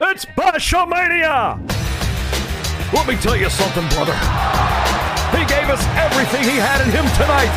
[0.00, 1.58] It's Bashamania!
[2.92, 4.14] Let me tell you something, brother.
[5.34, 7.50] He gave us everything he had in him tonight.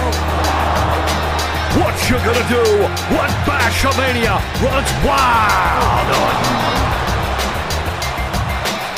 [1.77, 2.65] What you gonna do
[3.13, 6.35] when Bashamania runs wild on?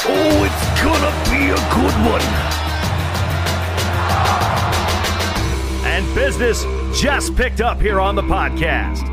[0.07, 2.23] Oh, it's gonna be a good one.
[5.85, 6.65] And business
[6.97, 9.12] just picked up here on the podcast.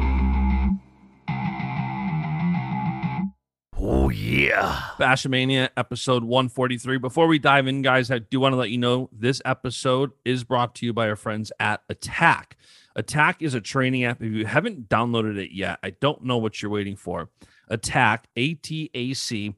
[4.12, 4.80] Yeah.
[4.98, 6.98] Bashamania episode 143.
[6.98, 10.44] Before we dive in, guys, I do want to let you know this episode is
[10.44, 12.56] brought to you by our friends at Attack.
[12.96, 14.20] Attack is a training app.
[14.20, 17.30] If you haven't downloaded it yet, I don't know what you're waiting for.
[17.68, 19.54] Attack, A T A C,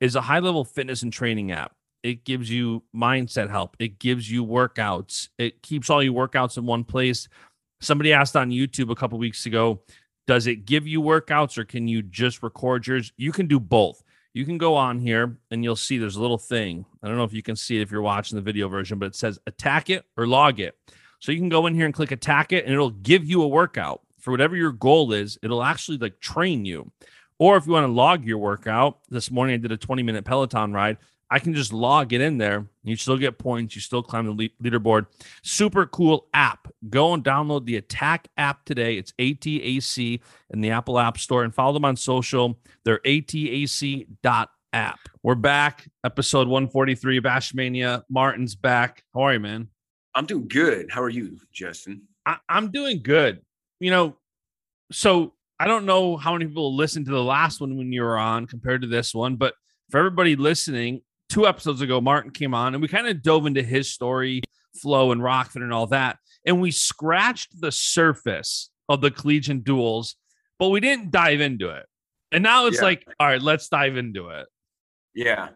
[0.00, 1.72] is a high level fitness and training app.
[2.02, 6.64] It gives you mindset help, it gives you workouts, it keeps all your workouts in
[6.64, 7.28] one place.
[7.80, 9.82] Somebody asked on YouTube a couple weeks ago,
[10.26, 13.12] does it give you workouts or can you just record yours?
[13.16, 14.02] You can do both.
[14.34, 16.84] You can go on here and you'll see there's a little thing.
[17.02, 19.06] I don't know if you can see it if you're watching the video version, but
[19.06, 20.76] it says attack it or log it.
[21.20, 23.48] So you can go in here and click attack it and it'll give you a
[23.48, 25.38] workout for whatever your goal is.
[25.42, 26.90] It'll actually like train you.
[27.38, 30.24] Or if you want to log your workout, this morning I did a 20 minute
[30.24, 30.98] Peloton ride.
[31.30, 32.66] I can just log it in there.
[32.84, 33.74] You still get points.
[33.74, 35.06] You still climb the leaderboard.
[35.42, 36.68] Super cool app.
[36.88, 38.96] Go and download the Attack app today.
[38.96, 42.58] It's ATAC in the Apple App Store and follow them on social.
[42.84, 44.98] They're ATAC.app.
[45.22, 45.88] We're back.
[46.04, 48.02] Episode 143 Bashamania.
[48.08, 49.02] Martin's back.
[49.12, 49.68] How are you, man?
[50.14, 50.90] I'm doing good.
[50.90, 52.02] How are you, Justin?
[52.24, 53.40] I- I'm doing good.
[53.80, 54.16] You know,
[54.92, 58.16] so I don't know how many people listened to the last one when you were
[58.16, 59.54] on compared to this one, but
[59.90, 63.62] for everybody listening, two episodes ago, Martin came on and we kind of dove into
[63.62, 64.42] his story,
[64.80, 66.18] flow, and Rokfin and all that.
[66.44, 70.16] And we scratched the surface of the collegiate duels,
[70.58, 71.86] but we didn't dive into it.
[72.32, 72.84] And now it's yeah.
[72.84, 74.46] like, all right, let's dive into it.
[75.14, 75.48] Yeah.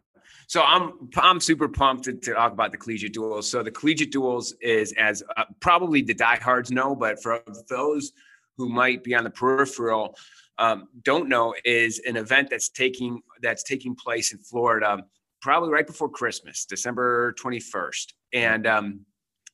[0.47, 3.49] So I'm I'm super pumped to, to, talk about the collegiate duels.
[3.49, 8.11] So the collegiate duels is as uh, probably the diehards know, but for those
[8.57, 10.17] who might be on the peripheral
[10.59, 15.05] um, don't know, is an event that's taking that's taking place in Florida
[15.41, 18.13] probably right before Christmas, December 21st.
[18.33, 19.01] And um,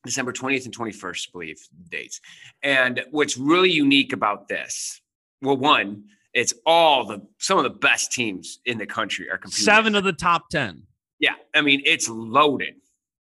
[0.05, 1.59] December 20th and 21st, I believe
[1.89, 2.21] dates.
[2.63, 5.01] And what's really unique about this,
[5.41, 9.65] well, one, it's all the some of the best teams in the country are competing.
[9.65, 10.83] Seven of the top 10.
[11.19, 11.33] Yeah.
[11.55, 12.75] I mean, it's loaded.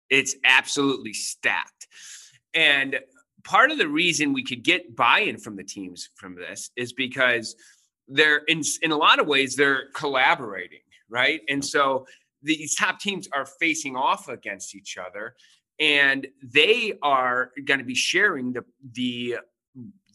[0.09, 1.87] It's absolutely stacked.
[2.53, 2.99] And
[3.43, 7.55] part of the reason we could get buy-in from the teams from this is because
[8.07, 11.41] they're in in a lot of ways they're collaborating, right?
[11.49, 12.05] And so
[12.45, 15.35] these top teams are facing off against each other
[15.79, 18.63] and they are going to be sharing the
[18.93, 19.37] the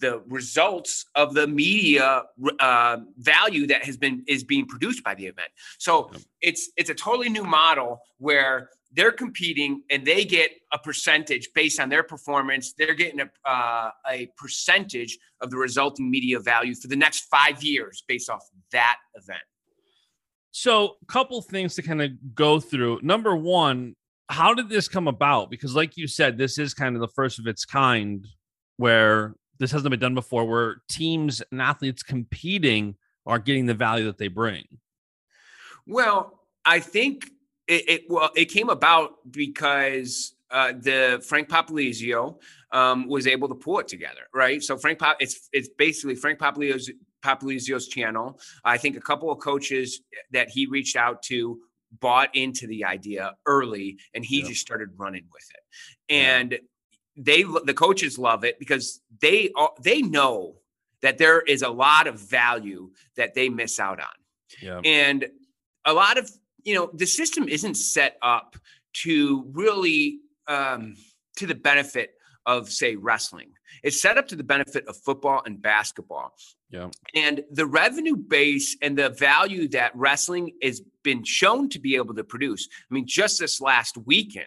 [0.00, 2.22] the results of the media
[2.60, 5.50] uh, value that has been is being produced by the event.
[5.78, 11.50] So it's it's a totally new model where they're competing and they get a percentage
[11.54, 12.72] based on their performance.
[12.76, 17.62] They're getting a uh, a percentage of the resulting media value for the next five
[17.62, 18.42] years based off
[18.72, 19.42] that event.
[20.53, 23.00] So, a couple things to kind of go through.
[23.03, 23.94] Number one,
[24.28, 25.50] how did this come about?
[25.50, 28.27] Because, like you said, this is kind of the first of its kind
[28.77, 32.97] where this hasn't been done before, where teams and athletes competing
[33.27, 34.65] are getting the value that they bring.
[35.87, 37.31] Well, I think
[37.69, 42.37] it, it well, it came about because uh, the Frank Popolizio
[42.72, 44.62] um, was able to pull it together, right?
[44.62, 46.91] So Frank Pop, it's it's basically Frank Popolizio
[47.22, 48.41] Popolizio's channel.
[48.64, 50.00] I think a couple of coaches
[50.32, 51.61] that he reached out to
[51.99, 54.49] bought into the idea early and he yeah.
[54.49, 56.14] just started running with it.
[56.14, 56.58] And yeah.
[57.17, 60.56] they the coaches love it because they are, they know
[61.02, 64.06] that there is a lot of value that they miss out on.
[64.62, 64.81] Yeah.
[64.84, 65.26] And
[65.84, 66.31] a lot of,
[66.62, 68.56] you know, the system isn't set up
[68.93, 70.94] to really um
[71.37, 72.14] to the benefit
[72.46, 73.52] of say wrestling.
[73.82, 76.34] It's set up to the benefit of football and basketball.
[76.70, 76.88] Yeah.
[77.14, 82.14] And the revenue base and the value that wrestling has been shown to be able
[82.14, 82.69] to produce.
[82.90, 84.46] I mean, just this last weekend,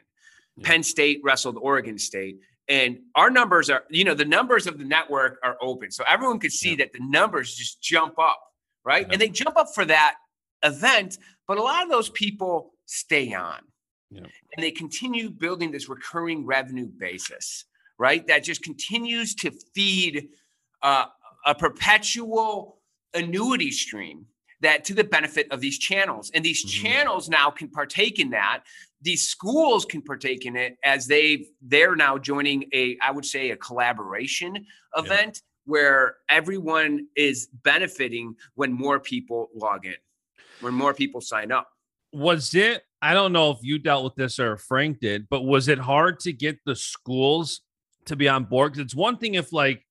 [0.55, 0.67] yeah.
[0.67, 2.39] Penn State wrestled Oregon State.
[2.69, 5.91] And our numbers are, you know, the numbers of the network are open.
[5.91, 6.77] So everyone could see yeah.
[6.77, 8.41] that the numbers just jump up,
[8.85, 9.05] right?
[9.05, 9.13] Yeah.
[9.13, 10.15] And they jump up for that
[10.63, 13.59] event, but a lot of those people stay on.
[14.11, 14.21] Yeah.
[14.55, 17.65] And they continue building this recurring revenue basis,
[17.97, 18.25] right?
[18.27, 20.29] That just continues to feed
[20.81, 21.05] uh,
[21.45, 22.79] a perpetual
[23.13, 24.25] annuity stream
[24.61, 26.31] that to the benefit of these channels.
[26.33, 26.69] And these Mhm.
[26.69, 28.63] channels now can partake in that.
[29.01, 33.51] These schools can partake in it as they they're now joining a, I would say,
[33.51, 39.95] a collaboration event where everyone is benefiting when more people log in,
[40.59, 41.69] when more people sign up.
[42.13, 45.67] was it i don't know if you dealt with this or frank did but was
[45.67, 47.61] it hard to get the schools
[48.05, 49.83] to be on board because it's one thing if like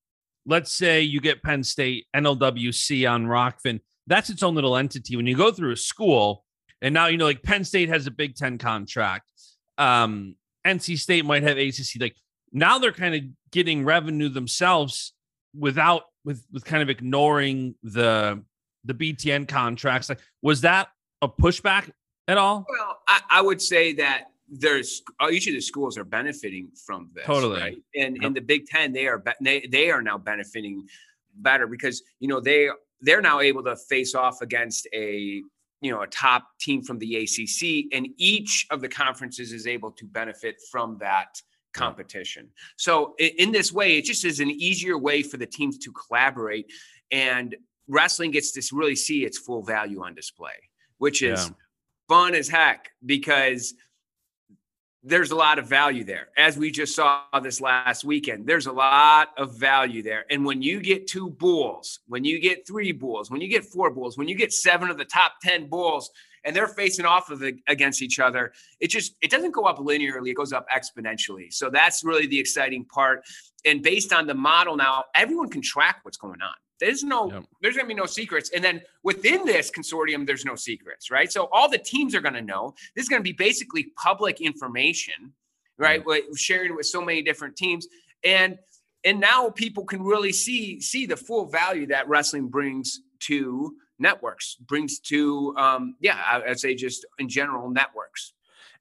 [0.45, 5.27] let's say you get penn state nlwc on Rokfin that's its own little entity when
[5.27, 6.43] you go through a school
[6.81, 9.31] and now you know like penn state has a big 10 contract
[9.77, 10.35] um
[10.65, 12.15] nc state might have acc like
[12.51, 15.13] now they're kind of getting revenue themselves
[15.57, 18.43] without with with kind of ignoring the
[18.85, 20.89] the btn contracts like was that
[21.21, 21.89] a pushback
[22.27, 22.65] at all?
[22.69, 27.09] Well, I, I would say that there's uh, each of the schools are benefiting from
[27.13, 27.25] this.
[27.25, 27.59] Totally.
[27.61, 27.77] Right?
[27.95, 28.25] And Yep.
[28.25, 30.87] in the Big Ten, they are they they are now benefiting
[31.35, 32.69] better because you know they
[33.01, 35.41] they're now able to face off against a
[35.81, 39.91] you know a top team from the ACC, and each of the conferences is able
[39.91, 41.41] to benefit from that
[41.73, 42.49] competition.
[42.77, 46.71] So in this way, it just is an easier way for the teams to collaborate,
[47.11, 47.55] and
[47.87, 50.53] wrestling gets to really see its full value on display,
[50.99, 51.53] which is Yeah.
[52.07, 53.73] fun as heck because
[55.03, 56.29] there's a lot of value there.
[56.37, 60.25] As we just saw this last weekend, there's a lot of value there.
[60.29, 63.89] And when you get two bulls, when you get three bulls, when you get four
[63.89, 66.09] bulls, when you get seven of the top 10 bulls
[66.45, 70.29] and they're facing off of against each other, it just it doesn't go up linearly,
[70.29, 71.51] it goes up exponentially.
[71.51, 73.23] So that's really the exciting part.
[73.65, 76.53] And based on the model now, everyone can track what's going on.
[76.83, 77.45] There's no, Yep.
[77.61, 78.49] there's gonna be no secrets.
[78.49, 81.31] And then within this consortium, there's no secrets, right?
[81.31, 82.75] So all the teams are gonna know.
[82.93, 85.33] This is gonna be basically public information,
[85.77, 86.05] right?
[86.05, 87.87] Like, Shared with so many different teams.
[88.23, 88.59] And
[89.05, 94.55] and now people can really see see the full value that wrestling brings to networks,
[94.55, 98.33] brings to um, yeah, I'd say just in general networks.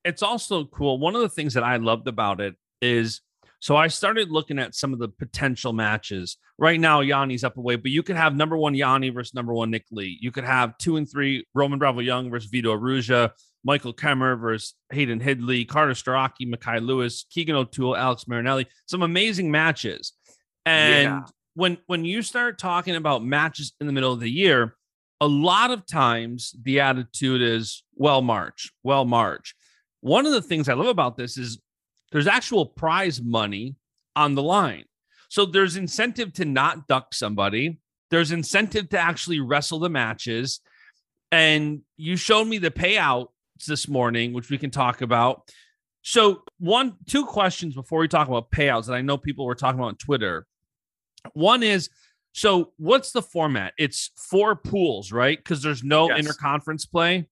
[0.05, 0.99] It's also cool.
[0.99, 3.21] One of the things that I loved about it is
[3.63, 6.37] so I started looking at some of the potential matches.
[6.59, 9.71] Right now, Yianni's up away, but you could have number one Yianni versus number one
[9.71, 10.19] Nick Lee.
[10.21, 13.31] You could have two and three Roman Bravo Young versus Vito Arujau,
[13.63, 18.67] Michael Kemerer versus Hayden Hidley, Carter Starocci, Mekhi Lewis, Keegan O'Toole, Alex Marinelli.
[18.87, 20.13] Some amazing matches.
[20.67, 21.21] And Yeah.
[21.55, 24.75] when when you start talking about matches in the middle of the year,
[25.21, 29.55] a lot of times the attitude is, well, March, well, March.
[30.01, 31.61] One of the things I love about this is
[32.13, 33.77] there's actual prize money
[34.15, 34.85] on the line.
[35.29, 37.81] So there's incentive to not duck somebody.
[38.11, 40.61] There's incentive to actually wrestle the matches.
[41.31, 43.29] And you showed me the payouts
[43.67, 45.49] this morning, which we can talk about.
[46.03, 49.79] So, one, two questions before we talk about payouts that I know people were talking
[49.79, 50.47] about on Twitter.
[51.33, 51.89] One is,
[52.33, 53.73] so what's the format?
[53.79, 55.39] It's four pools, right?
[55.39, 56.27] Because there's no Yes.
[56.27, 57.29] interconference play.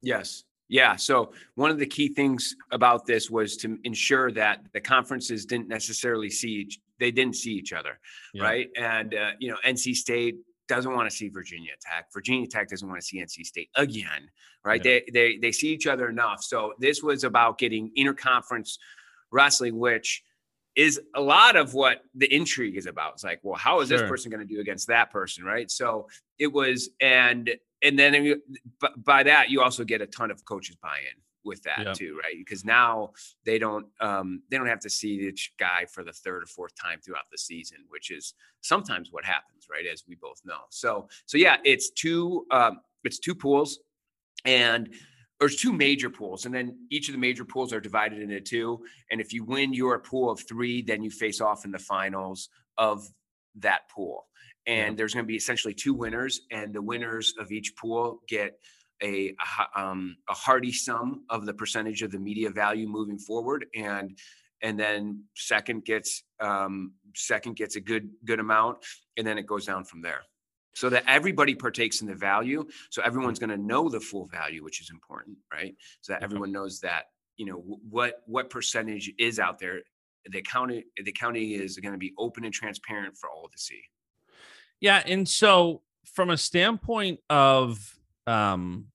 [0.00, 0.44] Yes.
[0.72, 0.96] Yeah.
[0.96, 5.68] So one of the key things about this was to ensure that the conferences didn't
[5.68, 8.00] necessarily see each, they didn't see each other,
[8.32, 8.44] Yeah.
[8.44, 8.70] right?
[8.76, 10.36] And uh, you know, NC State
[10.68, 12.06] doesn't want to see Virginia Tech.
[12.10, 14.30] Virginia Tech doesn't want to see NC State again,
[14.64, 14.82] right?
[14.82, 16.42] They they they see each other enough.
[16.42, 18.78] So this was about getting interconference
[19.30, 20.22] wrestling, which
[20.74, 23.12] is a lot of what the intrigue is about.
[23.12, 25.70] It's like, well, how is this person going to do against that person, right?
[25.70, 27.50] So it was, and
[27.82, 28.42] and then you,
[28.98, 31.94] by that you also get a ton of coaches buy-in with that Yep.
[31.96, 32.34] too, right?
[32.38, 33.12] Because now
[33.44, 36.74] they don't um, they don't have to see each guy for the third or fourth
[36.74, 39.86] time throughout the season, which is sometimes what happens, right?
[39.92, 40.60] As we both know.
[40.70, 43.80] So so yeah, it's two um, it's two pools,
[44.44, 44.92] and
[45.40, 48.84] there's two major pools, and then each of the major pools are divided into two.
[49.10, 52.48] And if you win your pool of three, then you face off in the finals
[52.78, 53.08] of
[53.56, 54.28] that pool.
[54.66, 58.58] And there's going to be essentially two winners, and the winners of each pool get
[59.02, 59.34] a
[59.76, 64.16] a, um, a hearty sum of the percentage of the media value moving forward, and
[64.62, 68.78] and then second gets um, second gets a good good amount,
[69.16, 70.22] and then it goes down from there.
[70.74, 74.64] So that everybody partakes in the value so everyone's going to know the full value
[74.64, 75.74] which is important right?
[76.00, 76.24] So that Okay.
[76.24, 77.56] everyone knows that you know
[77.90, 79.82] what what percentage is out there.
[80.30, 83.82] The county the county is going to be open and transparent for all to see
[84.82, 88.88] Yeah, and so from a standpoint of um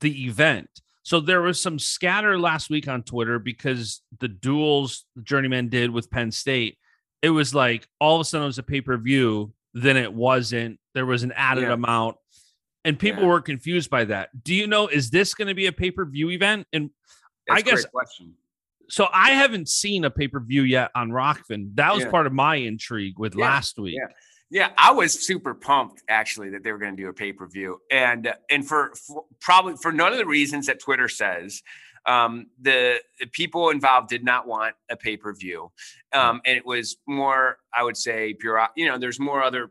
[0.00, 0.68] the event,
[1.02, 5.90] so there was some scatter last week on Twitter because the duels the journeyman did
[5.90, 6.76] with Penn State,
[7.22, 10.78] it was like all of a sudden it was a pay-per-view, then it wasn't.
[10.94, 11.72] There was an added Yeah.
[11.72, 12.16] amount.
[12.84, 13.28] and people Yeah.
[13.30, 14.30] were confused by that.
[14.44, 16.66] Do you know is this going to be a pay per view event?
[16.72, 16.90] And
[17.46, 18.34] That's I guess- question.
[18.88, 21.74] so I haven't seen a pay per view yet on Rokfin.
[21.74, 22.10] That was Yeah.
[22.10, 23.96] part of my intrigue with Yeah, last week.
[23.98, 24.14] yeah.
[24.50, 27.46] Yeah, I was super pumped actually that they were going to do a pay per
[27.46, 31.62] view, and and for, for probably for none of the reasons that Twitter says,
[32.06, 35.70] um, the, the people involved did not want a pay per view,
[36.14, 38.68] um, and it was more, I would say, bureau.
[38.74, 39.70] You know, there's more other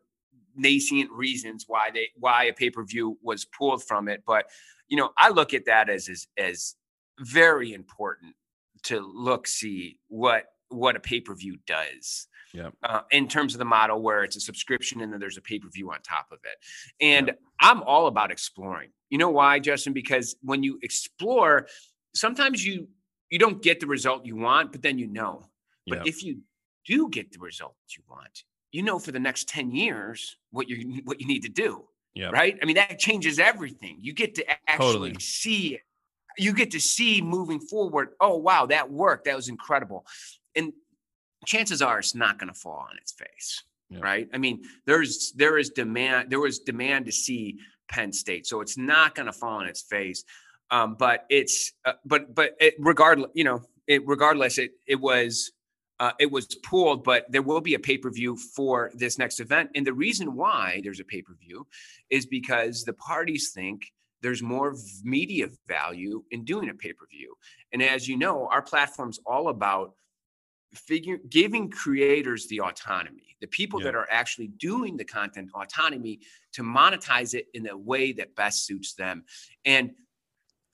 [0.55, 4.45] nascent reasons why they why a pay per view was pulled from it, but
[4.87, 6.75] you know, I look at that as as as
[7.19, 8.35] very important
[8.83, 12.27] to look see what what a pay per view does
[12.83, 15.59] uh, in terms of the model where it's a subscription and then there's a pay
[15.59, 16.57] per view on top of it.
[17.01, 18.89] And I'm all about exploring.
[19.09, 19.93] You know why, Justin?
[19.93, 21.67] Because when you explore,
[22.15, 22.87] sometimes you
[23.29, 25.45] you don't get the result you want, but then you know.
[25.87, 26.07] But Yep.
[26.07, 26.41] if you
[26.85, 31.01] do get the result you want, you know for the next 10 years what you
[31.03, 31.87] what you need to do.
[32.13, 32.29] Yeah.
[32.29, 32.57] Right?
[32.61, 33.97] I mean, that changes everything.
[34.01, 35.15] You get to actually Totally.
[35.19, 35.81] see it.
[36.39, 38.09] You get to see moving forward.
[38.19, 39.25] Oh, wow, that worked.
[39.25, 40.05] That was incredible.
[40.55, 40.73] And
[41.47, 43.63] chances are it's not going to fall on its face.
[43.89, 43.99] Yeah.
[44.01, 44.27] Right.
[44.33, 48.45] I mean, there's there is demand, there was demand to see Penn State.
[48.45, 50.25] So it's not going to fall on its face.
[50.69, 55.53] Um, but it's uh, but but it, regardless, you know, it regardless, it it was
[56.01, 59.39] uh, it was pooled, but there will be a pay per view for this next
[59.39, 59.69] event.
[59.73, 61.65] And the reason why there's a pay per view
[62.09, 63.83] is because the parties think
[64.21, 67.35] there's more media value in doing a pay per view.
[67.71, 69.93] And as you know, our platform's all about
[70.73, 73.85] figure giving creators the autonomy, the people Yeah.
[73.85, 76.19] that are actually doing the content autonomy
[76.53, 79.23] to monetize it in a way that best suits them.
[79.65, 79.95] And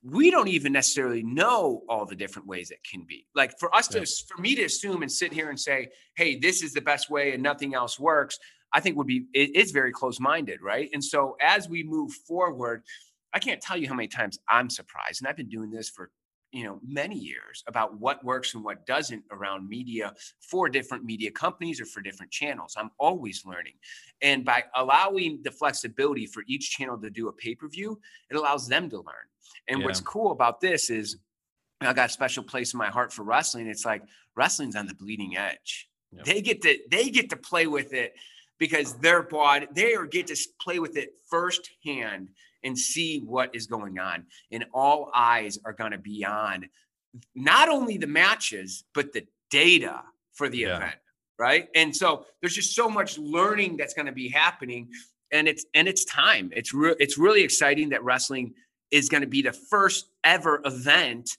[0.02, 3.26] we don't even necessarily know all the different ways it can be.
[3.36, 6.62] Like for us to, for me to assume and sit here and say, "Hey, this
[6.62, 8.38] is the best way and nothing else works,"
[8.74, 10.90] I think would be it is very close-minded, right?
[10.92, 12.84] And so as we move forward,
[13.32, 16.12] I can't tell you how many times I'm surprised, and I've been doing this for
[16.53, 21.31] you know many years about what works and what doesn't around media for different media
[21.31, 22.75] companies or for different channels.
[22.77, 23.74] I'm always learning,
[24.22, 28.89] and by allowing the flexibility for each channel to do a pay-per-view, it allows them
[28.91, 29.27] to learn.
[29.67, 31.17] And what's cool about this is
[31.81, 33.67] I got a special place in my heart for wrestling.
[33.67, 34.03] It's like
[34.36, 35.89] wrestling's on the bleeding edge.
[36.15, 36.25] Yep.
[36.25, 38.13] They get to they get to play with it
[38.60, 39.74] because they're bought.
[39.74, 42.29] They are get to play with it firsthand
[42.63, 44.25] and see what is going on.
[44.51, 46.70] And all eyes are going to be on
[47.36, 50.01] not only the matches but the data
[50.34, 50.77] for the Yeah.
[50.77, 50.96] event,
[51.38, 51.70] right?
[51.75, 54.89] And so there's just so much learning that's going to be happening,
[55.32, 56.51] and it's and it's time.
[56.55, 56.96] It's real.
[57.00, 58.53] It's really exciting that wrestling
[58.91, 61.38] is going to be the first ever event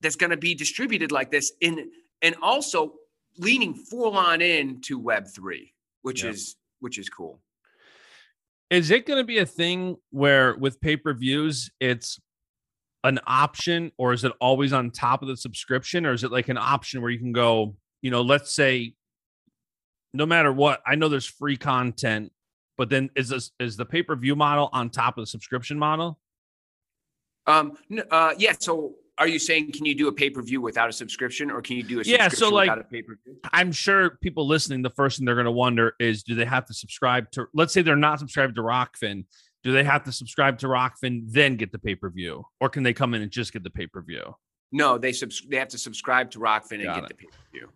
[0.00, 1.90] that's going to be distributed like this in
[2.22, 2.94] and also
[3.38, 7.40] leaning full on in to web 3 which is which is cool
[8.70, 12.18] Is it going to be a thing where with pay per views, it's
[13.04, 16.48] an option or is it always on top of the subscription or is it like
[16.48, 18.94] an option where you can go, you know, let's say
[20.12, 22.32] no matter what, I know there's free content,
[22.76, 25.78] but then is this is the pay per view model on top of the subscription
[25.78, 26.18] model?
[27.46, 27.76] um
[28.10, 31.62] uh yeah so are you saying can you do a pay-per-view without a subscription or
[31.62, 34.82] can you do a Yeah, so, subscription like, without a pay-per-view I'm sure people listening,
[34.82, 37.72] the first thing they're going to wonder is do they have to subscribe to, let's
[37.72, 39.24] say they're not subscribed to Rokfin.
[39.64, 42.44] Do they have to subscribe to Rokfin, then get the pay per view?
[42.60, 44.34] Or can they come in and just get the pay per view?
[44.72, 47.08] no they subs- they have to subscribe to Rokfin and Got get it.
[47.10, 47.68] the pay-per-view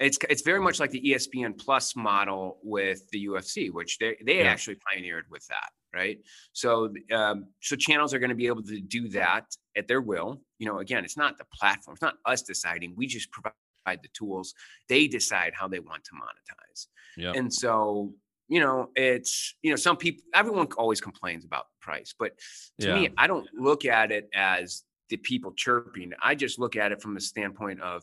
[0.00, 4.38] it's it's very much like the espn plus model with the ufc which they they
[4.38, 4.46] Yeah.
[4.50, 6.18] actually pioneered with that right?
[6.52, 9.46] So um so channels are going to be able to do that
[9.76, 10.40] at their will.
[10.58, 13.52] You know again it's not the platform it's not us deciding we just provide
[13.86, 14.54] the tools.
[14.88, 16.86] They decide how they want to monetize.
[17.16, 17.32] Yeah.
[17.38, 18.12] and so
[18.48, 22.32] you know it's you know some people everyone always complains about price but
[22.80, 22.94] to Yeah.
[22.94, 26.12] me i don't look at it as the people chirping.
[26.22, 28.02] I just look at it from the standpoint of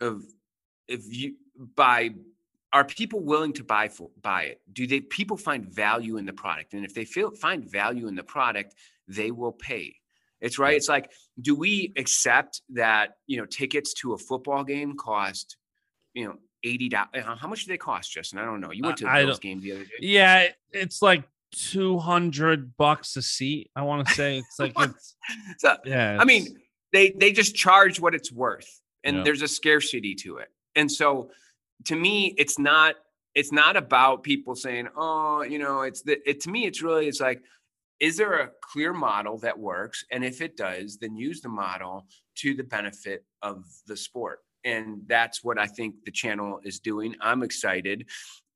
[0.00, 0.22] of
[0.88, 1.36] if you
[1.74, 2.10] by
[2.72, 6.32] are people willing to buy for buy it do they people find value in the
[6.32, 8.74] product and if they feel find value in the product
[9.08, 9.94] they will pay
[10.40, 14.96] it's right it's like do we accept that you know tickets to a football game
[14.96, 15.56] cost
[16.14, 18.82] you know 80 dollars uh, how much do they cost justin i don't know you
[18.82, 23.16] uh, went to the bills game the other day Yeah, it's like two hundred bucks
[23.16, 23.70] a seat.
[23.76, 25.14] I want to say it's like it's
[25.58, 26.18] so yeah.
[26.20, 26.58] I mean,
[26.92, 28.68] they they just charge what it's worth,
[29.04, 29.22] and Yeah.
[29.22, 30.48] there's a scarcity to it.
[30.74, 31.30] And so,
[31.84, 32.96] to me, it's not
[33.34, 37.06] it's not about people saying, "Oh, you know," it's the it to me, it's really
[37.06, 37.42] it's like,
[38.00, 40.04] is there a clear model that works?
[40.10, 42.06] And if it does, then use the model
[42.36, 44.40] to the benefit of the sport.
[44.64, 47.14] And that's what I think the channel is doing.
[47.20, 48.08] I'm excited,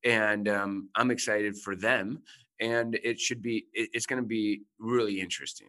[0.05, 2.23] and um, I'm excited for them.
[2.61, 3.67] and it should be.
[3.73, 5.69] It, it's going to be really interesting.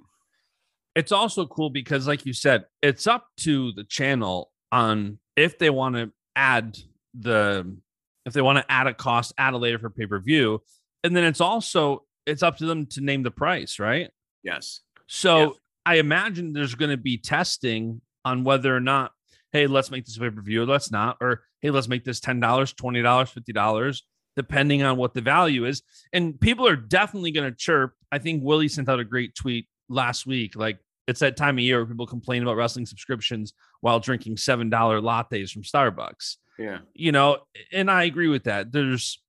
[0.96, 5.70] It's also cool because, like you said, it's up to the channel on if they
[5.70, 6.78] want to add
[7.14, 7.78] the
[8.26, 10.62] if they want to add a cost, add a later for pay per view,
[11.04, 14.10] and then it's also it's up to them to name the price, right?
[14.44, 14.82] Yes.
[15.08, 15.58] So.
[15.84, 19.14] I imagine there's going to be testing on whether or not,
[19.52, 22.40] hey, let's make this pay per view, let's not, or hey, let's make this ten
[22.40, 24.04] dollars, twenty dollars, fifty dollars,
[24.36, 25.82] depending on what the value is.
[26.14, 27.96] And people are definitely going to chirp.
[28.12, 30.56] I think Willie sent out a great tweet last week.
[30.56, 30.78] Like
[31.12, 35.00] it's that time of year where people complain about wrestling subscriptions while drinking seven dollar
[35.00, 36.80] lattes from Starbucks Yeah.
[36.94, 37.38] you know
[37.72, 39.22] and i agree with that there's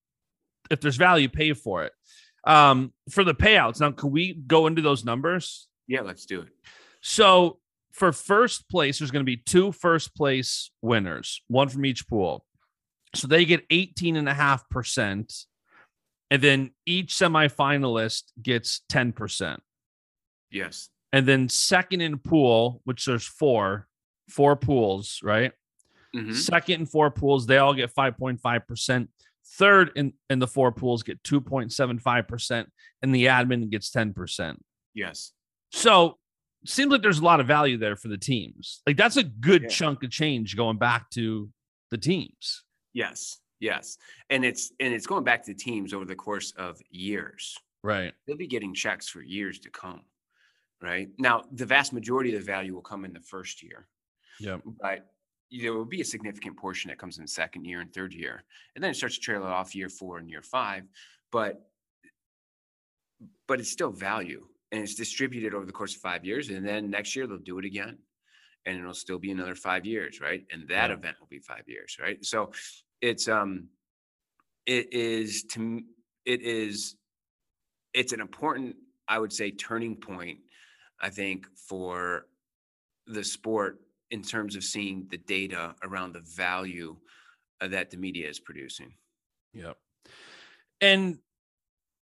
[0.70, 1.92] if there's value pay for it
[2.44, 6.00] um for the payouts now can we go into those numbers Yeah.
[6.00, 6.48] Let's do it.
[7.02, 7.58] so
[7.92, 12.44] for first place there's going to be two first place winners one from each pool
[13.14, 15.32] so they get 18 and a half percent
[16.30, 19.60] and then each semifinalist gets 10 percent
[20.50, 20.90] Yes.
[21.12, 23.88] And then second in pool which there's four
[24.28, 25.52] four pools right
[26.14, 26.34] Mhm.
[26.34, 29.08] Second and four pools, they all get 5.5%.
[29.56, 32.66] Third in, in the four pools get 2.75%,
[33.00, 34.58] and the admin gets 10%.
[34.92, 35.32] Yes.
[35.70, 36.18] So
[36.66, 38.82] seems like there's a lot of value there for the teams.
[38.86, 39.68] Like that's a good Yeah.
[39.68, 41.50] chunk of change going back to
[41.90, 42.62] the teams.
[42.92, 43.38] Yes.
[43.58, 43.96] Yes.
[44.28, 47.56] And it's and it's going back to teams over the course of years.
[47.82, 48.12] Right.
[48.26, 50.02] They'll be getting checks for years to come.
[50.82, 53.86] Right now, the vast majority of the value will come in the first year.
[54.40, 54.58] Yeah.
[54.80, 55.06] but
[55.52, 58.42] there will be a significant portion that comes in the second year and third year,
[58.74, 60.84] and then it starts to trail off year four and year five.
[61.30, 61.70] But
[63.46, 66.90] but it's still value, and it's distributed over the course of five years, and then
[66.90, 67.98] next year they'll do it again,
[68.66, 70.44] and it'll still be another five years, right?
[70.50, 70.96] And that Yeah.
[70.96, 72.24] event will be five years, right?
[72.24, 72.52] So
[73.00, 73.68] it's um
[74.66, 75.82] it is to
[76.24, 76.96] it is
[77.92, 78.76] it's an important
[79.08, 80.38] i would say turning point
[81.02, 82.26] i think for
[83.06, 86.96] the sport in terms of seeing the data around the value
[87.60, 88.92] uh, that the media is producing
[89.54, 89.76] Yep.
[90.80, 91.18] And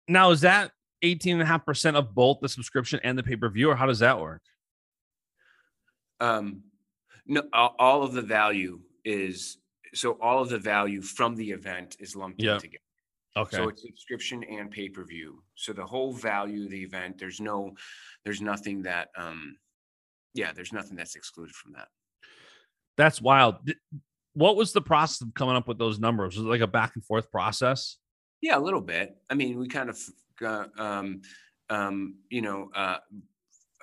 [0.07, 0.71] now is that
[1.03, 4.41] 18.5% of both the subscription and the pay-per-view, or how does that work?
[6.19, 6.61] um
[7.25, 9.57] no all, of the value is
[9.93, 12.55] so all of the value from the event is lumped Yeah.
[12.55, 12.82] in together
[13.35, 13.57] Okay.
[13.57, 15.43] So it's subscription and pay per view.
[15.55, 17.73] So the whole value of the event, there's no,
[18.23, 19.57] there's nothing that, um,
[20.35, 21.87] yeah, there's nothing that's excluded from that.
[22.95, 23.55] That's wild.
[24.33, 26.37] What was the process of coming up with those numbers?
[26.37, 27.97] Was it like a back and forth process?
[28.41, 29.15] Yeah, a little bit.
[29.29, 29.99] I mean, we kind of,
[30.77, 31.21] um,
[31.69, 32.97] um, you know, uh,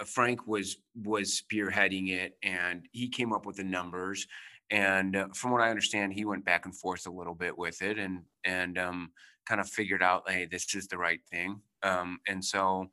[0.07, 4.27] Frank was was spearheading it, and he came up with the numbers.
[4.71, 7.83] And uh, from what I understand, he went back and forth a little bit with
[7.83, 9.13] it, and and um,
[9.47, 11.61] kind of figured out, hey, this is the right thing.
[11.83, 12.91] Um, and so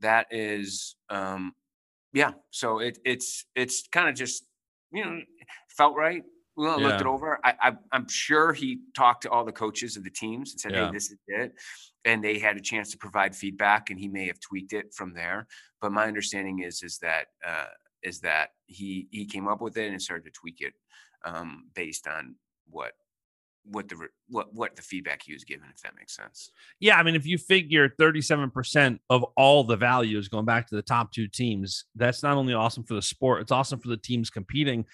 [0.00, 1.54] that is, um,
[2.12, 2.32] yeah.
[2.50, 4.44] So it it's it's kind of just
[4.92, 5.20] you know
[5.76, 6.22] felt right.
[6.56, 7.38] We looked it over.
[7.44, 10.72] I, I I'm sure he talked to all the coaches of the teams and said,
[10.72, 10.86] Yeah.
[10.86, 11.52] hey, this is it
[12.06, 15.12] and they had a chance to provide feedback and he may have tweaked it from
[15.12, 15.46] there
[15.80, 17.66] but my understanding is is that uh,
[18.02, 20.74] is that he he came up with it and started to tweak it
[21.26, 22.36] um, based on
[22.70, 22.92] what
[23.70, 23.96] what the
[24.28, 27.26] what what the feedback he was given if that makes sense Yeah, I mean, if
[27.26, 31.84] you figure 37% of all the value is going back to the top two teams,
[31.96, 34.84] that's not only awesome for the sport, it's awesome for the teams competing.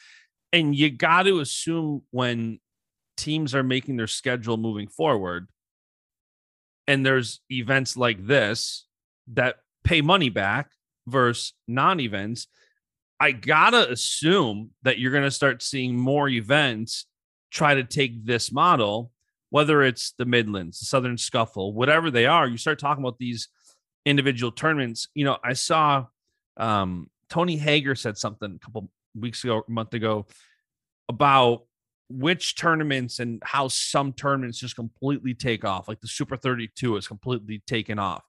[0.52, 2.60] And you got to assume when
[3.16, 5.48] teams are making their schedule moving forward,
[6.86, 8.86] and there's events like this
[9.34, 10.70] that pay money back
[11.06, 12.46] versus non events,
[13.22, 17.06] I got to assume that you're to start seeing more events
[17.50, 19.12] try to take this model
[19.52, 23.48] whether it's the Midlands, the Southern Scuffle, whatever they are, you start talking about these
[24.06, 25.08] individual tournaments.
[25.14, 26.06] You know, I saw
[26.56, 30.24] um, Tony Hager said something a couple weeks ago, a month ago,
[31.10, 31.64] about
[32.08, 35.86] which tournaments and how some tournaments just completely take off.
[35.86, 38.24] Like the Super 32 is completely taken off.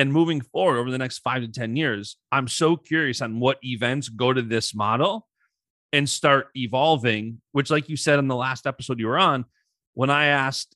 [0.00, 3.58] And moving forward over the next five to 10 years, I'm so curious on what
[3.62, 5.28] events go to this model
[5.92, 9.44] and start evolving, which, like you said in the last episode you were on,
[9.92, 10.74] when I asked,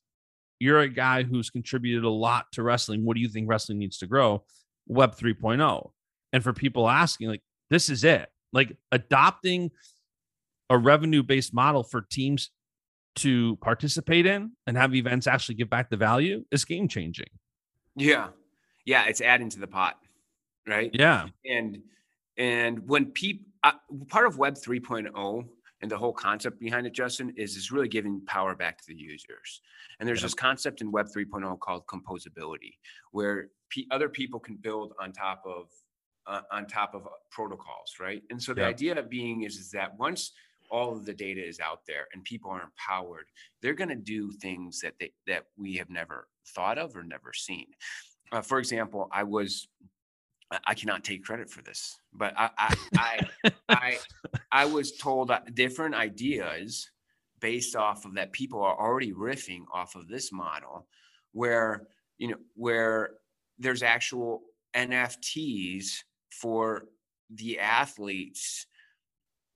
[0.59, 3.03] you're a guy who's contributed a lot to wrestling.
[3.03, 4.45] What do you think wrestling needs to grow?
[4.89, 5.91] Web 3.0.
[6.35, 8.29] And for people asking, like, this is it.
[8.53, 9.71] Like adopting
[10.69, 12.51] a revenue based model for teams
[13.17, 17.31] to participate in and have events actually give back the value is game changing.
[17.97, 18.29] yeah
[18.85, 19.99] yeah it's adding to the pot
[20.67, 21.29] right Yeah.
[21.45, 21.83] and
[22.37, 23.73] and when people uh,
[24.09, 25.49] part of web 3.0
[25.81, 28.95] and the whole concept behind it, Justin, is is really giving power back to the
[28.95, 29.61] users.
[29.99, 30.25] And there's Yep.
[30.27, 32.75] this concept in Web 3.0 called composability,
[33.11, 35.69] where p- other people can build on top of
[36.27, 38.23] uh, on top of protocols, right?
[38.31, 38.71] And so the Yep.
[38.71, 40.33] idea of being is is that once
[40.71, 43.27] all of the data is out there and people are empowered,
[43.61, 47.33] they're going to do things that they that we have never thought of or never
[47.35, 47.67] seen.
[48.33, 49.69] Uh, for example, I was
[50.51, 53.21] I- cannot take credit for this, but I I I,
[53.69, 53.99] I,
[54.53, 56.91] I was told uh, different ideas
[57.41, 60.87] based off of that people are already riffing off of this model
[61.33, 61.87] where
[62.19, 63.11] you know where
[63.59, 64.43] there's actual
[64.75, 65.87] NFTs
[66.31, 66.87] for
[67.31, 68.67] the athletes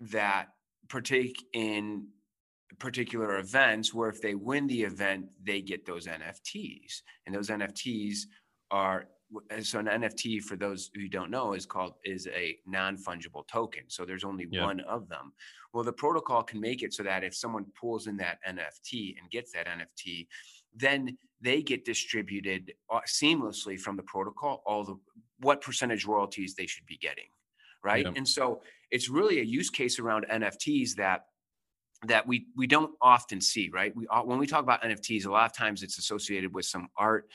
[0.00, 0.48] that
[0.88, 2.08] partake in
[2.78, 8.20] particular events where if they win the event they get those NFTs and those NFTs
[8.70, 9.06] are
[9.50, 13.82] and so an NFT for those who don't know is called is a non-fungible token.
[13.88, 14.64] So there's only Yeah.
[14.64, 15.34] one of them.
[15.74, 19.30] Well, the protocol can make it so that if someone pulls in that NFT and
[19.30, 20.28] gets that NFT,
[20.74, 24.96] then they get distributed uh, seamlessly from the protocol all the
[25.40, 27.28] what percentage royalties they should be getting,
[27.84, 28.06] right?
[28.06, 28.14] Yep.
[28.16, 31.26] And so it's really a use case around NFTs that
[32.06, 33.94] that we we don't often see, right?
[33.94, 36.88] We uh, when we talk about NFTs, a lot of times it's associated with some
[36.96, 37.28] art,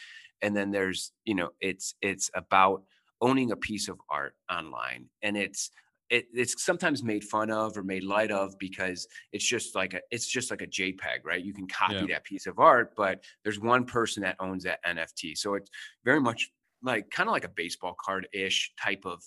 [0.44, 2.84] and then there's you know it's it's about
[3.22, 5.72] owning a piece of art online, and it's
[6.10, 10.02] it, it's sometimes made fun of or made light of because it's just like a
[10.12, 11.44] it's just like a JPEG, right?
[11.44, 12.06] You can copy Yeah.
[12.10, 15.72] that piece of art, but there's one person that owns that NFT, so it's
[16.04, 16.52] very much
[16.84, 19.24] like kind of like a baseball card ish type of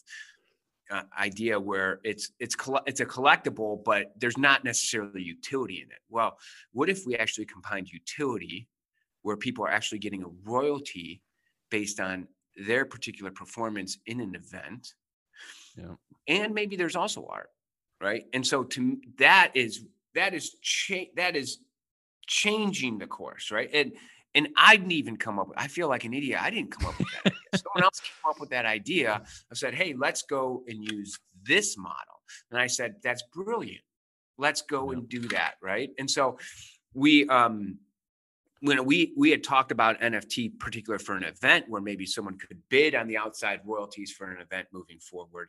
[0.91, 2.55] uh, idea where it's it's
[2.87, 5.99] it's a collectible, but there's not necessarily utility in it.
[6.09, 6.39] Well,
[6.73, 8.69] what if we actually combined utility,
[9.27, 11.21] where people are actually getting a royalty
[11.71, 12.29] based on
[12.69, 14.95] their particular performance in an event,
[15.77, 15.97] Yeah.
[16.29, 17.51] and maybe there's also art,
[18.01, 18.25] right?
[18.33, 19.85] And so to that is
[20.15, 21.59] that is cha- that is
[22.29, 23.69] changing the course, right?
[23.75, 23.93] And
[24.37, 25.59] and I didn't even come up with.
[25.59, 26.41] I feel like an idiot.
[26.41, 27.27] I didn't come up with that.
[27.33, 27.39] idea.
[27.65, 29.23] Someone else came up with that idea.
[29.51, 32.17] I said, "Hey, let's go and use this model."
[32.51, 33.83] And I said, "That's brilliant.
[34.39, 34.99] Let's go Yeah.
[34.99, 35.91] and do that." Right.
[35.99, 36.39] And so
[36.95, 37.79] we um
[38.67, 42.61] when we we had talked about NFT particular for an event where maybe someone could
[42.69, 45.49] bid on the outside royalties for an event moving forward,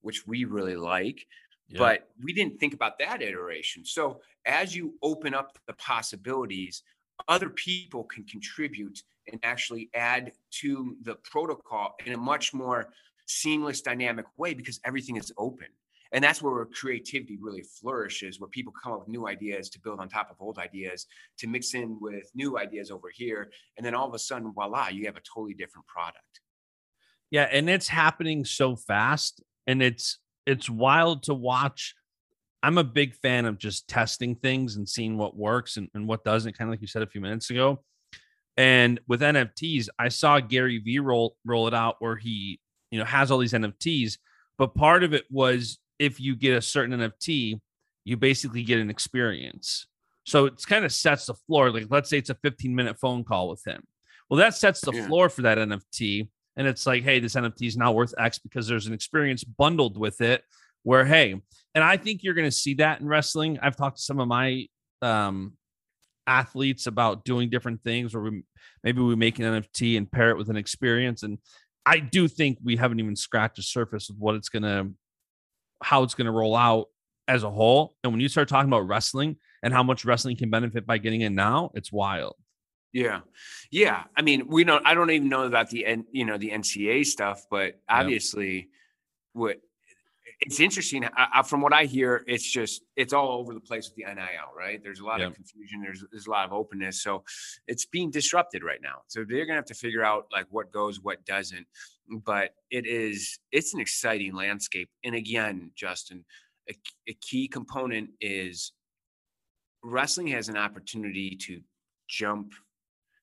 [0.00, 1.26] which we really like
[1.68, 1.78] Yeah.
[1.78, 3.84] but we didn't think about that iteration.
[3.84, 6.82] So as you open up the possibilities,
[7.28, 12.92] other people can contribute and actually add to the protocol in a much more
[13.26, 15.68] seamless, dynamic way because everything is open.
[16.12, 20.00] And that's where creativity really flourishes, where people come up with new ideas to build
[20.00, 21.06] on top of old ideas,
[21.38, 23.50] to mix in with new ideas over here.
[23.76, 26.40] And then all of a sudden, voila, you have a totally different product.
[27.30, 31.94] Yeah, and it's happening so fast and it's it's wild to watch.
[32.62, 36.24] I'm a big fan of just testing things and seeing what works and, and what
[36.24, 37.82] doesn't, kind of like you said a few minutes ago.
[38.56, 43.04] And with NFTs, I saw Gary Vee roll roll it out where he, you know,
[43.04, 44.18] has all these NFTs,
[44.56, 47.60] but part of it was if you get a certain NFT,
[48.04, 49.86] you basically get an experience.
[50.24, 51.70] So it's kind of sets the floor.
[51.70, 53.82] Like let's say it's a 15 minute phone call with him.
[54.28, 55.06] Well, that sets the Yeah.
[55.06, 58.66] floor for that NFT and it's like hey this nft is now worth x because
[58.66, 60.42] there's an experience bundled with it
[60.82, 61.32] where hey
[61.74, 64.26] and i think you're going to see that in wrestling i've talked to some of
[64.26, 64.66] my
[65.02, 65.52] um
[66.26, 68.42] athletes about doing different things where we
[68.82, 71.38] maybe we make an nft and pair it with an experience and
[71.84, 74.90] i do think we haven't even scratched the surface of what it's going to
[75.82, 76.86] how it's going to roll out
[77.28, 80.50] as a whole and when you start talking about wrestling and how much wrestling can
[80.50, 82.36] benefit by getting in now it's wild
[82.92, 83.20] Yeah,
[83.70, 84.04] yeah.
[84.16, 84.86] I mean, we don't.
[84.86, 88.70] I don't even know about the N, you know, the NCA stuff, but obviously,
[89.34, 89.58] what
[90.40, 91.04] it's interesting.
[91.04, 94.04] I, I, from what I hear, it's just it's all over the place with the
[94.04, 94.82] NIL, right?
[94.82, 95.30] There's a lot Yep.
[95.30, 95.80] of confusion.
[95.82, 97.24] There's there's a lot of openness, so
[97.66, 99.02] it's being disrupted right now.
[99.08, 101.66] So they're gonna have to figure out like what goes, what doesn't.
[102.24, 104.90] But it is it's an exciting landscape.
[105.04, 106.24] And again, Justin,
[106.68, 106.74] a,
[107.08, 108.72] a key component is
[109.82, 111.60] wrestling has an opportunity to
[112.08, 112.52] jump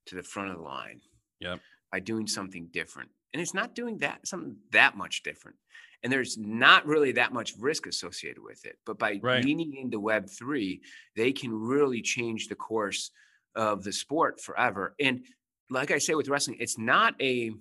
[0.06, 1.02] to the front of the line
[1.40, 1.60] Yep.
[1.92, 5.58] by doing something different and it's not doing that something that much different
[6.04, 9.44] and there's not really that much risk associated with it but by Right.
[9.44, 10.82] leaning into web 3
[11.16, 13.12] they can really change the course
[13.56, 15.26] of the sport forever and
[15.70, 17.52] like i say with wrestling it's not a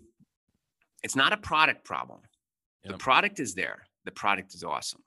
[1.02, 2.20] it's not a product problem.
[2.84, 3.86] The product is there.
[4.04, 5.02] The product is awesome.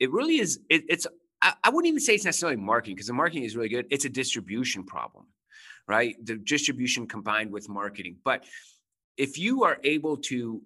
[0.00, 1.06] It really is it, it's
[1.42, 3.86] I, I wouldn't even say it's necessarily marketing because the marketing is really good.
[3.90, 5.26] It's a distribution problem
[5.86, 6.16] right?
[6.24, 8.16] The distribution combined with marketing.
[8.24, 8.44] But
[9.16, 10.62] if you are able to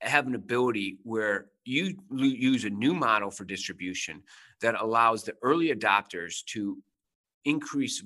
[0.00, 4.22] have an ability where you use a new model for distribution
[4.60, 6.78] that allows the early adopters to
[7.44, 8.02] increase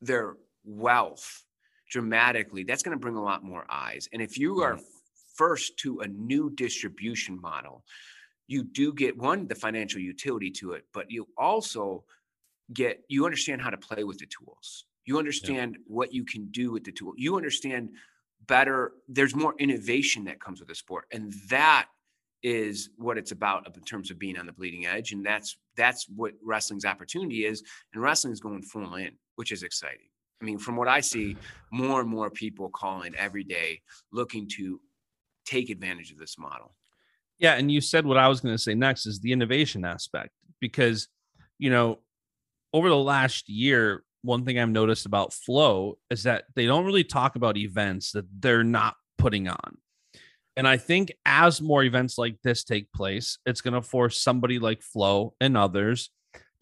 [0.00, 1.44] their wealth
[1.90, 4.08] dramatically, that's going to bring a lot more eyes.
[4.12, 4.78] And if you are
[5.34, 7.84] first to a new distribution model,
[8.46, 12.04] you do get one, the financial utility to it, but you also
[12.72, 14.84] get, you understand how to play with the tools.
[15.04, 15.84] You understand yeah.
[15.86, 17.12] what you can do with the tool.
[17.16, 17.90] You understand
[18.46, 21.06] better, there's more innovation that comes with the sport.
[21.12, 21.86] And that
[22.42, 25.12] is what it's about in terms of being on the bleeding edge.
[25.12, 27.62] And that's that's what wrestling's opportunity is.
[27.92, 30.08] And wrestling is going full in, which is exciting.
[30.40, 31.36] I mean, from what I see,
[31.70, 34.80] more and more people calling every day looking to
[35.44, 36.74] take advantage of this model.
[37.38, 40.30] Yeah, and you said what I was going to say next is the innovation aspect
[40.60, 41.08] because
[41.60, 41.98] you know,
[42.72, 47.04] over the last year, one thing I've noticed about Flow is that they don't really
[47.04, 49.78] talk about events that they're not putting on.
[50.56, 54.58] And I think as more events like this take place, it's going to force somebody
[54.58, 56.10] like Flow and others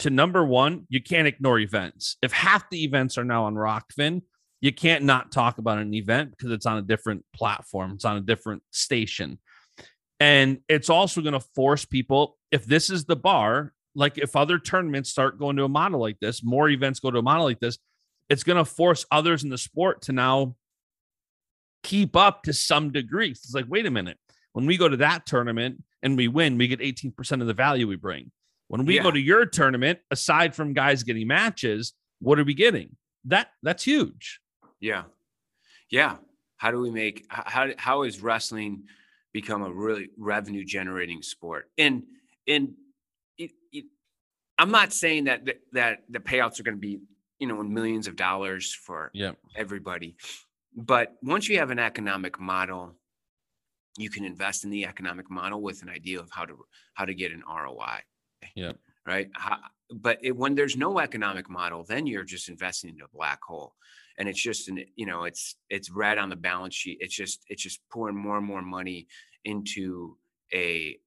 [0.00, 2.16] to number one, you can't ignore events.
[2.22, 4.22] If half the events are now on Rokfin,
[4.60, 8.16] you can't not talk about an event because it's on a different platform, it's on
[8.16, 9.38] a different station.
[10.20, 14.60] And it's also going to force people, if this is the bar, like if other
[14.60, 17.58] tournaments start going to a model like this, more events go to a model like
[17.58, 17.78] this,
[18.28, 20.54] it's going to force others in the sport to now
[21.82, 23.30] keep up to some degree.
[23.30, 24.16] It's like, wait a minute.
[24.52, 27.88] When we go to that tournament and we win, we get 18% of the value
[27.88, 28.30] we bring.
[28.68, 29.02] When we yeah.
[29.02, 32.96] go to your tournament, aside from guys getting matches, what are we getting?
[33.24, 34.38] That that's huge.
[34.78, 35.04] Yeah.
[35.90, 36.16] Yeah.
[36.56, 38.84] How do we make how how is wrestling
[39.32, 41.68] become a really revenue generating sport?
[41.78, 42.04] And
[42.46, 42.74] and
[44.58, 47.00] I'm not saying that the, that the payouts are going to be,
[47.38, 49.32] you know, in millions of dollars for yeah.
[49.56, 50.16] everybody.
[50.74, 52.94] But once you have an economic model,
[53.96, 56.56] you can invest in the economic model with an idea of how to
[56.94, 58.00] how to get an ROI.
[58.54, 58.72] Yeah.
[59.06, 59.28] Right.
[59.32, 59.58] How,
[59.90, 63.74] but it, when there's no economic model, then you're just investing in a black hole,
[64.18, 66.98] and it's just an you know it's it's red on the balance sheet.
[67.00, 69.06] It's just it's just pouring more and more money
[69.44, 70.16] into
[70.52, 70.98] a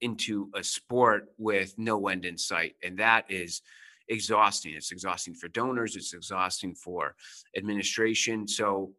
[0.00, 3.62] into a sport with no end in sight, and that is
[4.08, 4.74] exhausting.
[4.74, 5.96] It's exhausting for donors.
[5.96, 7.14] It's exhausting for
[7.56, 8.46] administration.
[8.48, 8.92] So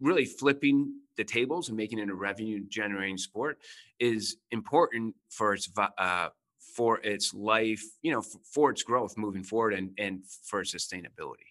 [0.00, 3.58] really flipping the tables and making it a revenue generating sport
[3.98, 5.68] is important for its
[5.98, 6.28] uh,
[6.76, 11.48] for its life, you know, for its growth moving forward and and for sustainability.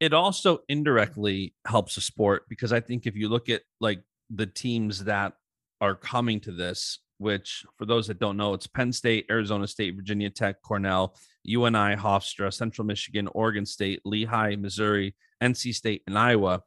[0.00, 4.46] It also indirectly helps the sport because I think if you look at like the
[4.46, 5.34] teams that
[5.80, 9.96] are coming to this, which for those that don't know, it's Penn State, Arizona State,
[9.96, 16.62] Virginia Tech, Cornell, UNI, Hofstra, Central Michigan, Oregon State, Lehigh, Missouri, NC State, and Iowa.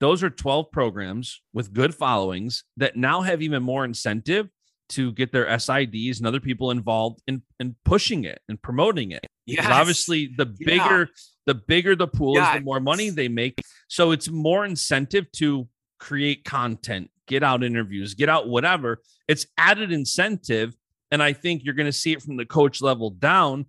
[0.00, 4.48] Those are 12 programs with good followings that now have even more incentive
[4.90, 9.24] to get their SIDs and other people involved in, in pushing it and promoting it.
[9.46, 11.06] Yeah, obviously the bigger yeah.
[11.46, 12.54] the bigger the pool yeah.
[12.54, 13.60] is, the more money they make.
[13.88, 19.00] So it's more incentive to create content, get out interviews, get out whatever.
[19.28, 20.76] It's added incentive.
[21.12, 23.66] And I think you're going to see it from the coach level down,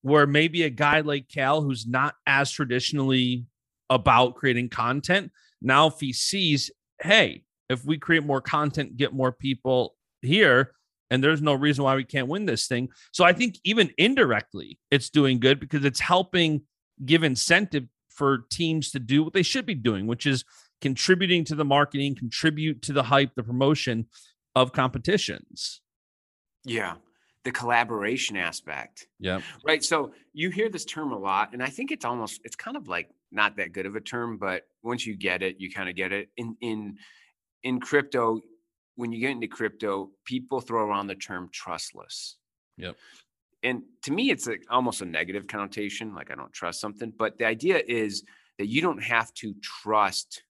[0.00, 3.46] where maybe a guy like Cael, who's not as traditionally
[3.88, 6.70] about creating content, now if he sees,
[7.00, 10.72] hey, if we create more content, get more people here
[11.10, 12.88] and there's no reason why we can't win this thing.
[13.12, 16.62] So I think even indirectly it's doing good because it's helping
[17.04, 20.44] give incentive for teams to do what they should be doing, which is
[20.82, 24.06] contributing to the marketing, contribute to the hype, the promotion
[24.54, 25.80] of competitions.
[26.64, 26.96] Yeah.
[27.44, 29.08] The collaboration aspect.
[29.18, 29.40] Yeah.
[29.66, 29.82] Right.
[29.82, 32.86] So you hear this term a lot, and I think it's almost it's kind of
[32.86, 35.96] like not that good of a term, but once you get it, you kind of
[35.96, 36.28] get it.
[36.36, 36.98] In in
[37.64, 38.40] in crypto,
[38.94, 42.36] when you get into crypto, people throw around the term trustless.
[42.76, 42.96] Yep.
[43.64, 47.12] And to me, it's like almost a negative connotation, like I don't trust something.
[47.16, 48.24] But the idea is
[48.58, 50.44] that you don't have to trust.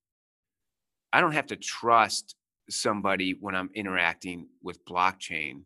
[1.13, 2.37] I don't have to trust
[2.71, 5.65] somebody when I'm interacting with blockchain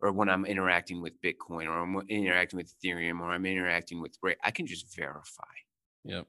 [0.00, 4.16] or when I'm interacting with Bitcoin or I'm interacting with Ethereum or I'm interacting with
[4.22, 4.36] Ray.
[4.42, 5.44] I can just verify.
[6.04, 6.26] Yep.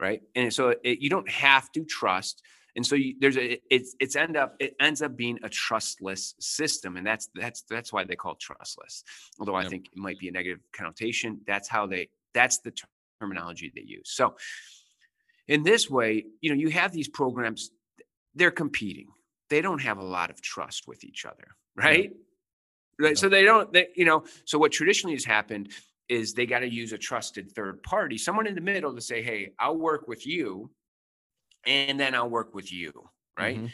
[0.00, 0.22] Right.
[0.34, 2.42] And so it, you don't have to trust
[2.76, 6.34] and so you, there's a it's it's end up it ends up being a trustless
[6.40, 9.04] system and that's that's that's why they call it trustless
[9.38, 12.72] although i think it might be a negative connotation that's how they that's the
[13.20, 14.34] terminology they use so
[15.48, 17.70] in this way you know you have these programs
[18.34, 19.08] they're competing
[19.50, 22.12] they don't have a lot of trust with each other right
[23.00, 25.70] right so they don't they you know so what traditionally has happened
[26.08, 29.22] is they got to use a trusted third party someone in the middle to say
[29.22, 30.70] hey i'll work with you
[31.66, 32.92] and then I'll work with you,
[33.38, 33.56] right?
[33.56, 33.66] Mm-hmm.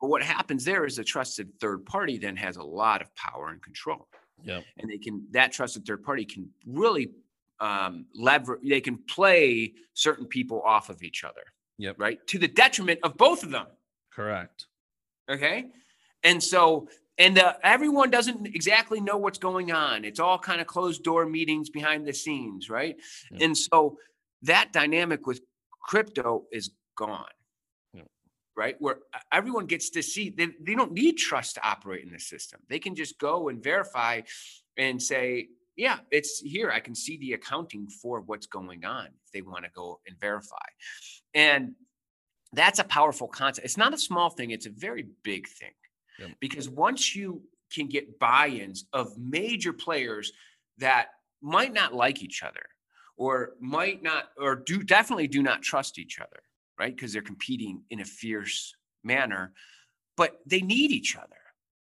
[0.00, 3.48] But what happens there is a trusted third party then has a lot of power
[3.48, 4.08] and control.
[4.42, 4.60] Yeah.
[4.78, 7.10] And they can that trusted third party can really
[7.58, 11.42] um lever they can play certain people off of each other.
[11.78, 11.96] Yep.
[11.98, 12.26] Right.
[12.28, 13.66] To the detriment of both of them.
[14.16, 14.66] Correct.
[15.30, 15.66] Okay.
[16.24, 20.04] And so and uh, everyone doesn't exactly know what's going on.
[20.04, 22.96] It's all kind of closed door meetings behind the scenes, right?
[23.40, 23.98] And so
[24.42, 25.40] that dynamic with
[25.82, 27.24] crypto is gone.
[27.94, 28.02] Yeah.
[28.54, 28.76] Right?
[28.78, 28.98] Where
[29.32, 32.60] everyone gets to see they, they don't need trust to operate in the system.
[32.68, 34.22] They can just go and verify
[34.76, 36.70] and say, yeah, it's here.
[36.70, 40.18] I can see the accounting for what's going on if they want to go and
[40.18, 40.56] verify.
[41.34, 41.74] And
[42.56, 43.64] that's a powerful concept.
[43.64, 45.72] It's not a small thing, it's a very big thing.
[46.18, 46.30] Yep.
[46.40, 47.42] Because once you
[47.72, 50.32] can get buy ins of major players
[50.78, 51.08] that
[51.42, 52.62] might not like each other
[53.16, 56.42] or might not, or do definitely do not trust each other,
[56.78, 56.94] right?
[56.94, 59.52] Because they're competing in a fierce manner,
[60.16, 61.36] but they need each other.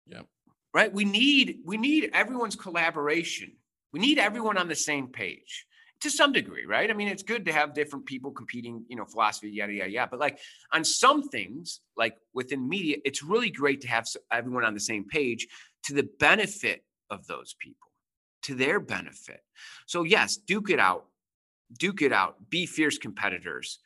[0.08, 0.26] Yep.
[0.72, 0.92] Right.
[0.92, 3.52] We need we need everyone's collaboration.
[3.92, 5.66] We need everyone on the same page
[6.00, 6.90] to some degree, right?
[6.90, 10.10] I mean, it's good to have different people competing, you know, philosophy, yada yada yada.
[10.10, 10.38] But like
[10.72, 15.04] on some things, like within media, it's really great to have everyone on the same
[15.04, 15.46] page
[15.84, 17.90] to the benefit of those people,
[18.42, 19.40] to their benefit.
[19.86, 21.06] So yes, duke it out,
[21.78, 23.78] duke it out, be fierce competitors,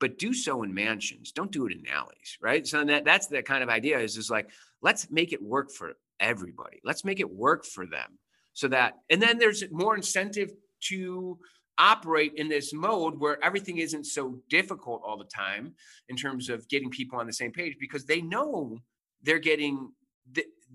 [0.00, 1.32] but do so in mansions.
[1.32, 2.66] Don't do it in alleys, right?
[2.66, 4.50] So that that's the kind of idea is is like
[4.80, 6.80] let's make it work for everybody.
[6.82, 8.18] Let's make it work for them
[8.54, 10.50] so that and then there's more incentive
[10.80, 11.38] to
[11.78, 15.74] operate in this mode where everything isn't so difficult all the time
[16.08, 18.76] in terms of getting people on the same page because they know
[19.22, 19.92] they're getting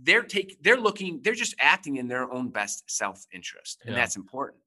[0.01, 4.01] they're take they're looking they're just acting in their own best self-interest and Yeah.
[4.01, 4.59] that's important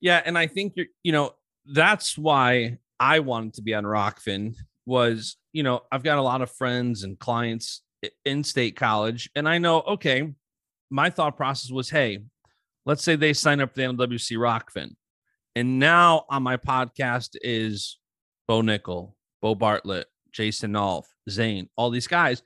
[0.00, 1.34] Yeah, and I think you're, you know,
[1.66, 4.54] that's why I wanted to be on Rokfin
[4.86, 7.82] was, you know, I've got a lot of friends and clients
[8.24, 10.32] in state college, and I know, okay,
[10.88, 12.20] my thought process was, hey,
[12.86, 14.94] let's say they sign up for the NWC Rokfin,
[15.56, 17.98] and now on my podcast is
[18.48, 22.42] Bo Nickal, Beau Bartlett, Jason Nolf, Zain, all these guys,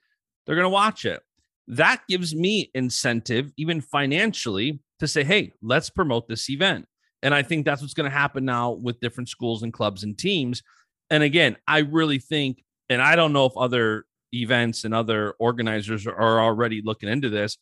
[0.47, 1.23] they're gonna watch it.
[1.69, 6.87] That gives me incentive, even financially, to say, hey, let's promote this event.
[7.23, 10.17] And I think that's what's going to happen now with different schools and clubs and
[10.17, 10.63] teams.
[11.09, 16.07] And again, I really think, and I don't know if other events and other organizers
[16.07, 17.57] are- are already looking into this,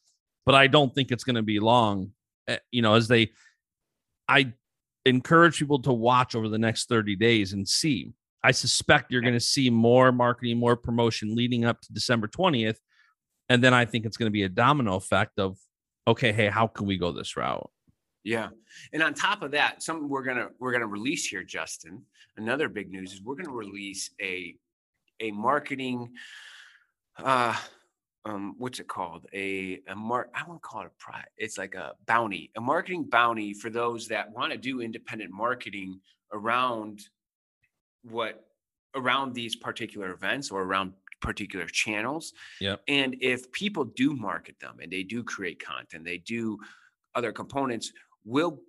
[0.44, 2.12] but I don't think it's going to be long.
[2.48, 3.30] eh, You know, as they,
[4.28, 4.52] I
[5.04, 8.12] encourage people to watch over the next 30 days and see.
[8.44, 12.76] I suspect you're going to see more marketing, more promotion leading up to December 20th.
[13.48, 15.58] And then I think it's going to be a domino effect of,
[16.08, 17.70] okay, hey, how can we go this route?
[18.24, 18.48] Yeah.
[18.92, 22.04] And on top of that, something we're gonna we're gonna release here, Justin.
[22.36, 24.54] Another big news is we're gonna release a
[25.20, 26.12] a marketing
[27.18, 27.56] uh
[28.24, 29.26] um what's it called?
[29.32, 31.24] A a mark I won't call it a prize.
[31.36, 36.00] It's like a bounty, a marketing bounty for those that want to do independent marketing
[36.32, 37.00] around
[38.02, 38.44] what
[38.94, 42.32] around these particular events or around particular channels.
[42.60, 42.76] Yeah.
[42.88, 46.58] And if people do market them and they do create content, they do
[47.14, 47.92] other components,
[48.24, 48.60] we'll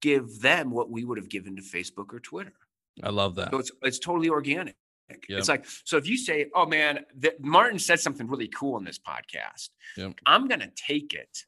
[0.00, 2.52] give them what we would have given to Facebook or Twitter.
[3.02, 3.50] I love that.
[3.50, 4.76] So it's it's totally organic.
[5.10, 5.38] Yep.
[5.38, 8.84] It's like so if you say, "Oh man, that Martin said something really cool in
[8.84, 10.14] this podcast," Yep.
[10.26, 11.44] I'm gonna take it,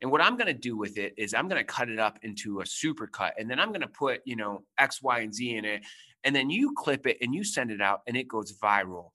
[0.00, 2.66] and what I'm gonna do with it is I'm gonna cut it up into a
[2.66, 5.84] super cut, and then I'm gonna put you know X, Y, and Z in it,
[6.24, 9.10] and then you clip it and you send it out, and it goes viral,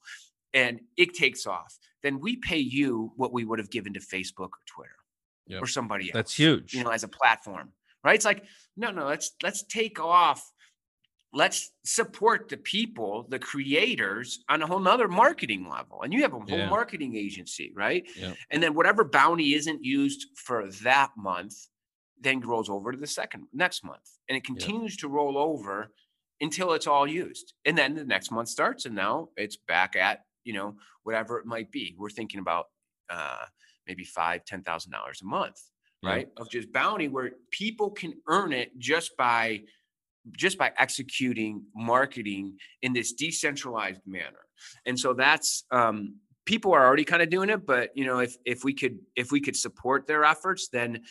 [0.54, 1.78] and it takes off.
[2.02, 4.96] Then we pay you what we would have given to Facebook or Twitter
[5.48, 5.62] Yep.
[5.64, 6.74] or somebody else That's huge.
[6.74, 7.74] you know, as a platform,
[8.04, 8.16] right?
[8.16, 8.46] It's like,
[8.78, 10.50] no, no, let's let's take off.
[11.34, 16.02] Let's support the people, the creators on a whole nother marketing level.
[16.02, 16.70] And you have a whole Yeah.
[16.70, 18.04] marketing agency, right?
[18.18, 18.38] Yep.
[18.50, 21.68] And then whatever bounty isn't used for that month
[22.20, 24.20] then rolls over to the second next month.
[24.30, 25.92] And it continues to roll over
[26.40, 27.54] until it's all used.
[27.66, 31.48] And then the next month starts and now it's back at, you know, whatever it
[31.48, 31.96] might be.
[31.98, 32.68] We're thinking about
[33.10, 33.46] uh
[33.88, 35.62] maybe five, ten thousand dollars a month
[36.04, 36.10] Yeah.
[36.12, 39.64] right of just bounty where people can earn it just by
[40.32, 44.46] just by executing marketing in this decentralized manner.
[44.86, 46.16] And so that's um
[46.46, 49.32] people are already kind of doing it but you know if if we could if
[49.32, 51.02] we could support their efforts then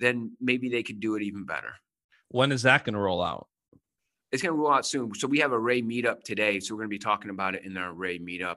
[0.00, 1.74] then maybe they could do it even better.
[2.28, 3.46] When is that going to roll out?
[4.32, 5.12] it's going to roll out soon.
[5.16, 7.64] So we have a ray meetup today so we're going to be talking about it
[7.64, 8.56] in our ray meetup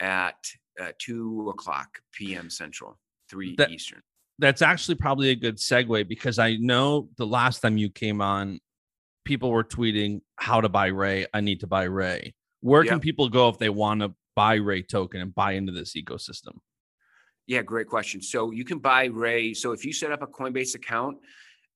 [0.00, 0.34] at
[0.80, 2.98] uh, 2 o'clock pm central
[3.30, 4.02] 3 That- eastern.
[4.38, 8.60] That's actually probably a good segue because I know the last time you came on,
[9.26, 11.26] people were tweeting how to buy Ray.
[11.34, 12.34] I need to buy Ray.
[12.60, 15.94] Where can people go if they want to buy Ray token and buy into this
[15.94, 16.58] ecosystem?
[17.46, 18.22] Yeah, great question.
[18.22, 19.52] So you can buy Ray.
[19.52, 21.18] So if you set up a Coinbase account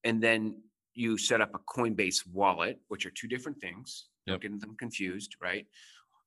[0.03, 0.55] and then
[0.93, 4.41] you set up a Coinbase wallet, which are two different things, Yep.
[4.41, 5.65] don't get them confused, right?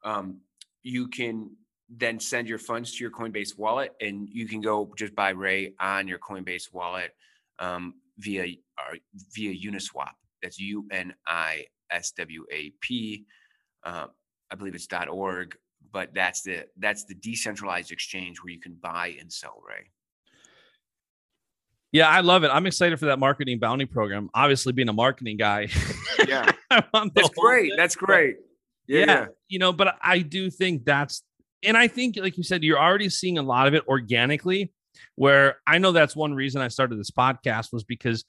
[0.03, 0.41] Um,
[0.83, 1.57] you can
[1.89, 5.75] then send your funds to your Coinbase wallet and you can go just buy Ray
[5.79, 7.13] on your Coinbase wallet
[7.59, 8.47] um, via
[8.79, 8.97] uh,
[9.35, 10.15] via Uniswap.
[10.45, 13.25] That's U N I S W A P.
[13.83, 14.07] Uh,
[14.53, 15.57] I believe it's .dot .org,
[15.93, 19.91] but that's the that's the decentralized exchange where you can buy and sell Ray.
[21.93, 22.49] Yeah, I love it.
[22.49, 24.29] I'm excited for that marketing bounty program.
[24.35, 25.69] Obviously, being a marketing guy,
[26.27, 27.69] Yeah, I want the that's great.
[27.71, 28.37] thing, That's but- great.
[28.89, 31.23] yeah, you know, but I do think that's,
[31.63, 34.73] and I think, like you said, you're already seeing a lot of it organically.
[35.17, 38.25] Where I know that's one reason I started this podcast was because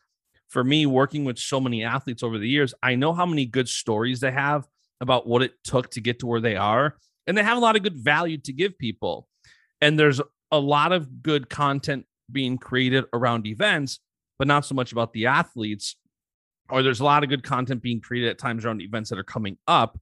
[0.49, 3.67] for me, working with so many athletes over the years, I know how many good
[3.67, 4.67] stories they have
[5.01, 6.95] about what it took to get to where they are.
[7.27, 9.27] And they have a lot of good value to give people.
[9.81, 10.21] And there's
[10.51, 13.99] a lot of good content being created around events,
[14.37, 15.95] but not so much about the athletes.
[16.69, 19.23] Or there's a lot of good content being created at times around events that are
[19.23, 19.99] coming up.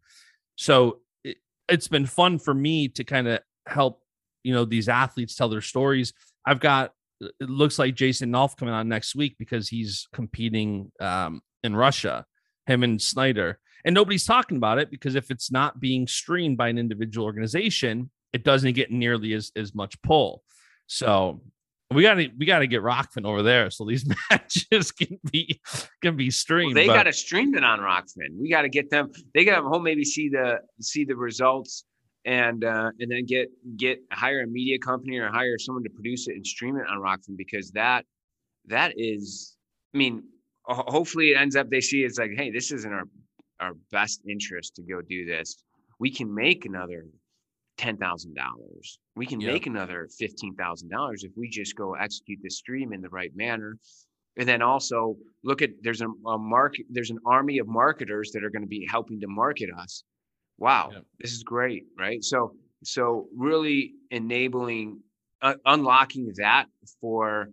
[0.56, 1.38] So it,
[1.68, 4.02] it's been fun for me to kind of help,
[4.44, 6.14] you know, these athletes tell their stories.
[6.46, 6.94] I've got
[7.39, 12.26] it looks like Jason Nolf coming on next week because he's competing um, in Russia,
[12.65, 13.59] him and Snyder.
[13.86, 18.09] And nobody's talking about it because if it's not being streamed by an individual organization,
[18.32, 20.43] it doesn't get nearly as, as much pull.
[20.88, 21.41] So
[21.91, 25.59] we gotta we gotta get Rokfin over there so these matches can be
[26.01, 26.76] can be Well, streamed.
[26.78, 28.39] they but- got to stream it on Rokfin.
[28.39, 29.11] We got to get them.
[29.34, 31.86] They got to home maybe see the see the results
[32.26, 36.28] and uh, and then get get hire a media company or hire someone to produce
[36.28, 38.05] it and stream it on Rokfin because that
[38.67, 39.57] that is.
[39.93, 40.24] I mean,
[40.65, 43.03] hopefully it ends up they see it's like, hey, this isn't our
[43.59, 45.63] our best interest to go do this.
[45.99, 47.05] We can make another
[47.78, 48.99] ten thousand dollars.
[49.15, 49.53] We can Yep.
[49.53, 53.32] make another fifteen thousand dollars if we just go execute the stream in the right
[53.36, 53.78] manner.
[54.36, 58.43] And then also look at there's a, a market there's an army of marketers that
[58.43, 60.03] are going to be helping to market us.
[60.58, 61.06] Wow, Yep.
[61.20, 62.24] this is great, right?
[62.24, 65.01] So so really enabling
[65.41, 66.66] uh, unlocking that
[67.01, 67.49] for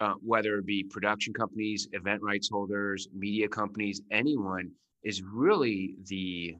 [0.00, 4.70] uh, whether it be production companies, event rights holders, media companies, anyone
[5.02, 6.56] is really the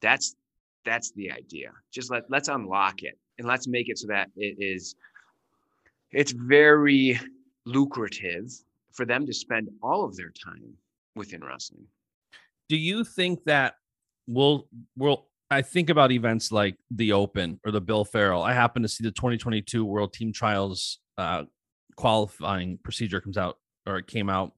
[0.00, 0.36] that's
[0.84, 1.70] that's the idea.
[1.92, 4.94] Just let let's unlock it and let's make it so that it is
[6.10, 7.18] it's very
[7.64, 8.50] lucrative
[8.92, 10.72] for them to spend all of their time
[11.14, 11.86] within wrestling.
[12.68, 13.74] do you think that
[14.28, 18.42] we'll we'll I think about events like the Open or the Bill Farrell.
[18.42, 21.44] I happen to see the 2022 World Team Trials uh,
[21.96, 23.56] qualifying procedure comes out
[23.86, 24.52] or it came out,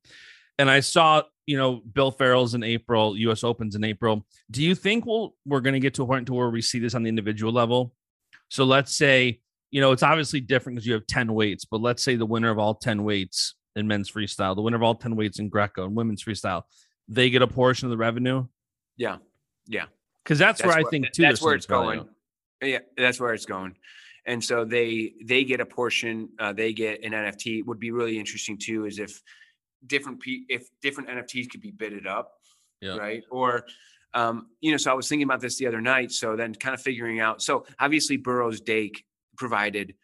[0.58, 3.44] and I saw you know Bill Farrell's in April, U.S.
[3.44, 4.26] Opens in April.
[4.50, 6.80] Do you think we'll we're going to get to a point to where we see
[6.80, 7.94] this on the individual level?
[8.48, 9.40] So let's say
[9.70, 12.50] you know it's obviously different because you have 10 weights, but let's say the winner
[12.50, 15.84] of all 10 weights in men's freestyle, the winner of all 10 weights in Greco
[15.84, 16.62] and women's freestyle,
[17.06, 18.44] they get a portion of the revenue
[18.96, 19.16] Yeah,
[19.70, 19.86] yeah.
[20.24, 21.22] because that's, where I where- think too.
[21.22, 22.06] That's where it's going.
[22.62, 23.74] Yeah, that's where it's going.
[24.26, 26.28] And so they they get a portion.
[26.38, 27.64] Uh, they get an NFT.
[27.64, 29.22] Would be really interesting too is if
[29.86, 32.32] different pe- if different NFTs could be bidded up,
[32.82, 32.96] Yeah.
[32.96, 33.22] right?
[33.30, 33.64] Or
[34.12, 36.12] um, you know, so I was thinking about this the other night.
[36.12, 37.40] So then, kind of figuring out.
[37.40, 39.04] So obviously, Burroughs Dake
[39.38, 39.94] provided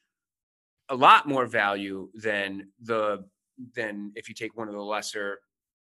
[0.88, 3.24] a lot more value than the
[3.74, 5.40] than if you take one of the lesser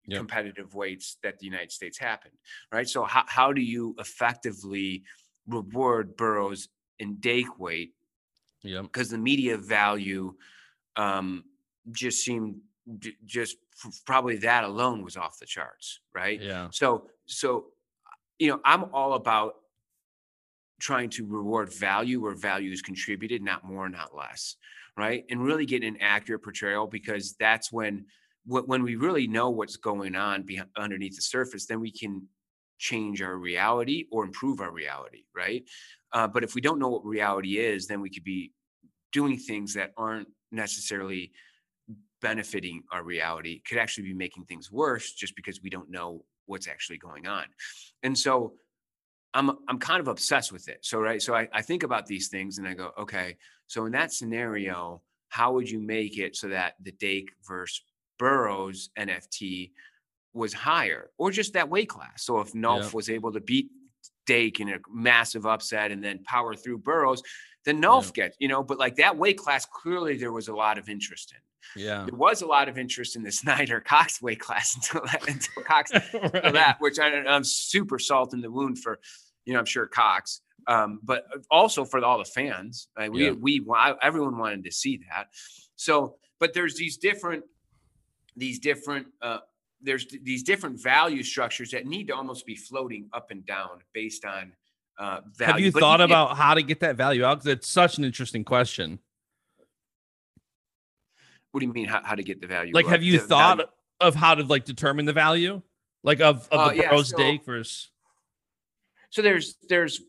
[0.06, 0.20] Yep.
[0.20, 2.38] competitive weights that the United States happened,
[2.72, 2.88] right?
[2.88, 5.04] So how how do you effectively
[5.48, 7.96] reward Burroughs in Dake weight
[8.64, 8.92] Yep.
[8.92, 10.36] because the media value
[10.96, 11.46] um,
[11.92, 12.62] just seemed
[13.26, 13.58] just
[14.06, 16.42] probably that alone was off the charts, right?
[16.42, 16.70] Yeah.
[16.72, 17.74] So so
[18.40, 19.56] you know I'm all about
[20.80, 24.56] trying to reward value where value is contributed, not more, not less,
[24.98, 25.26] right?
[25.30, 28.06] And really get an accurate portrayal because that's when wh-
[28.46, 32.28] when we really know what's going on behind, underneath the surface, then we can
[32.80, 35.64] change our reality or improve our reality, right?
[36.14, 38.52] Uh, but if we don't know what reality is, then we could be
[39.12, 41.32] doing things that aren't necessarily
[42.22, 46.68] benefiting our reality, could actually be making things worse just because we don't know what's
[46.68, 47.46] actually going on.
[48.04, 48.54] And so
[49.34, 50.80] I'm I'm kind of obsessed with it.
[50.82, 53.38] So right, so I, I think about these things and I go, okay,
[53.68, 57.82] so in that scenario, how would you make it so that the Dake versus
[58.22, 59.72] Burroughs NFT
[60.34, 62.24] was higher, or just that weight class?
[62.24, 62.90] So if Nolf Yeah.
[62.94, 63.68] was able to beat
[64.28, 67.24] Dake in a massive upset and then power through Burroughs,
[67.66, 70.78] then Nolf gets, you know, but like that weight class, clearly there was a lot
[70.78, 71.84] of interest in.
[71.84, 72.06] Yeah.
[72.06, 75.64] There was a lot of interest in the Snyder Cox weight class until that, until
[75.64, 76.54] Cox Right.
[76.54, 79.00] that, which I, I'm super salt in the wound for,
[79.46, 82.88] you know, I'm sure Cox, um, but also for all the fans.
[82.98, 83.12] Right?
[83.12, 83.32] We Yeah.
[83.32, 83.66] we
[84.02, 85.28] everyone wanted to see that.
[85.76, 87.44] So, but there's these different
[88.36, 89.40] these different uh,
[89.82, 93.80] there's th- these different value structures that need to almost be floating up and down
[93.94, 94.54] based on
[95.00, 95.52] uh, value.
[95.54, 97.40] Have you But thought about how to get that value out?
[97.40, 99.00] Because it's such an interesting question.
[101.52, 101.88] what do you mean?
[101.88, 102.74] How, how to get the value?
[102.74, 102.92] Like, up?
[102.92, 105.62] have you The thought value- of how to like determine the value,
[106.04, 107.90] like of of Uh, the yeah, Burroughs so- steak versus?
[109.10, 110.02] So there's there's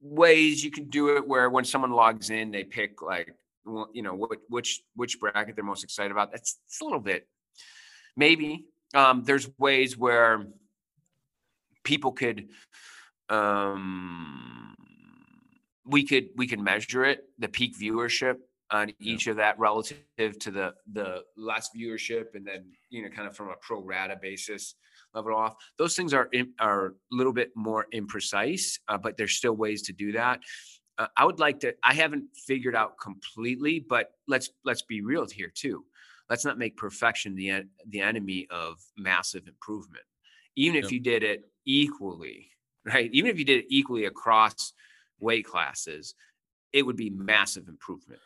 [0.00, 3.34] ways you can do it where when someone logs in, they pick like
[3.92, 6.30] you know what which which bracket they're most excited about.
[6.32, 7.28] That's it's a little bit
[8.16, 8.66] maybe.
[8.94, 10.46] Um, there's ways where
[11.84, 12.48] people could
[13.28, 14.74] um
[15.84, 18.36] we could we could measure it the peak viewership
[18.70, 19.98] on each of that relative
[20.40, 24.16] to the the last viewership and then you know kind of from a pro rata
[24.20, 24.74] basis
[25.14, 25.54] level off.
[25.78, 29.82] Those things are in, are a little bit more imprecise uh, but there's still ways
[29.82, 30.40] to do that.
[30.98, 35.26] Uh, i would like to i haven't figured out completely but let's let's be real
[35.26, 35.84] here too
[36.30, 40.04] let's not make perfection the the enemy of massive improvement
[40.56, 40.92] even if Yep.
[40.92, 42.48] you did it equally
[42.84, 44.72] right even if you did it equally across
[45.20, 46.14] weight classes
[46.72, 48.20] it would be massive improvement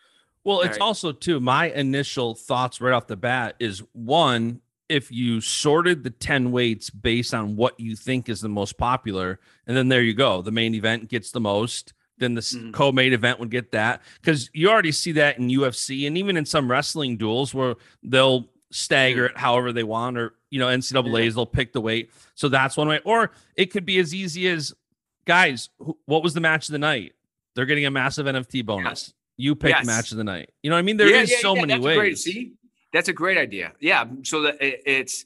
[0.45, 0.81] Well, it's Right.
[0.81, 6.11] also too my initial thoughts right off the bat is one, if you sorted the
[6.11, 10.15] 10 weights based on what you think is the most popular, and then there you
[10.15, 12.73] go, the main event gets the most, then the s Mhm.
[12.73, 16.45] co-main event would get that because you already see that in UFC and even in
[16.47, 21.45] some wrestling duels where they'll stagger it however they want, or you know, NCAA's they'll
[21.47, 22.11] pick the weight.
[22.37, 24.73] So that's one way, or it could be as easy as
[25.25, 27.15] guys, who, what was the match of the night?
[27.57, 29.13] They're getting a massive NFT bonus.
[29.37, 29.87] You pick Yes.
[29.87, 30.51] match of the night.
[30.63, 30.97] You know what I mean?
[30.99, 31.97] There is so many ways.
[31.97, 32.53] Great, see,
[32.93, 33.73] that's a great idea.
[33.81, 35.25] Yeah, so that it, it's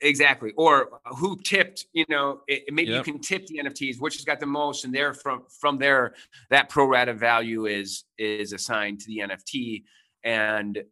[0.00, 1.86] exactly or who tipped.
[1.92, 3.06] You know, it, maybe Yep.
[3.06, 6.14] you can tip the NFTs, which has got the most, and there from from there
[6.50, 9.84] that pro rata value is is assigned to the NFT,
[10.24, 10.82] and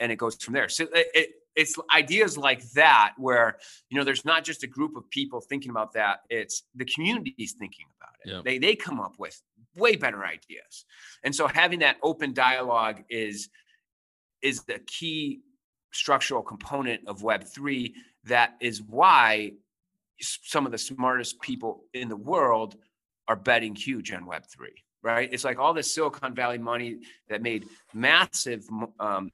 [0.00, 0.68] and it goes from there.
[0.68, 4.96] So it, it it's ideas like that where you know there's not just a group
[4.96, 8.30] of people thinking about that; it's the community's thinking about it.
[8.32, 8.44] Yep.
[8.44, 9.40] They they come up with
[9.76, 10.84] way better ideas.
[11.22, 13.48] And so having that open dialogue is
[14.42, 15.40] is the key
[15.92, 17.92] structural component of web3
[18.26, 19.52] that is why
[20.20, 22.76] some of the smartest people in the world
[23.28, 24.68] are betting huge on web3
[25.02, 25.28] right?
[25.30, 28.64] It's like all this silicon valley money that made massive
[28.98, 29.30] um,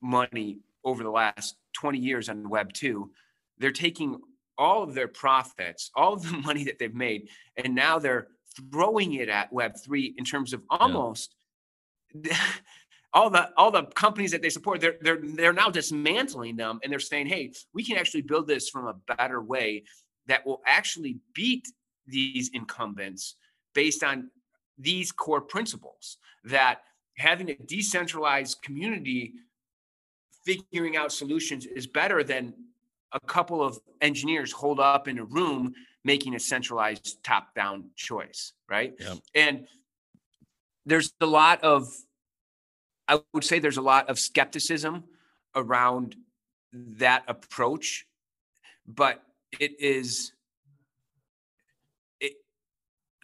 [0.00, 3.10] money over the last 20 years on web 2
[3.58, 4.18] they're taking
[4.58, 8.28] all of their profits all of the money that they've made and now they're
[8.70, 11.34] throwing it at web 3 in terms of almost
[13.14, 16.92] all the all the companies that they support they're they're they're now dismantling them and
[16.92, 19.84] they're saying hey we can actually build this from a better way
[20.26, 21.66] that will actually beat
[22.06, 23.36] these incumbents
[23.74, 24.30] based on
[24.78, 26.80] these core principles that
[27.16, 29.32] having a decentralized community
[30.44, 32.52] figuring out solutions is better than
[33.12, 35.72] a couple of engineers hold up in a room
[36.04, 39.18] making a centralized top down choice right Yep.
[39.34, 39.66] and
[40.84, 41.88] there's a lot of
[43.08, 45.04] i would say there's a lot of skepticism
[45.54, 46.16] around
[46.72, 48.06] that approach
[48.86, 49.22] but
[49.60, 50.32] it is
[52.20, 52.32] it,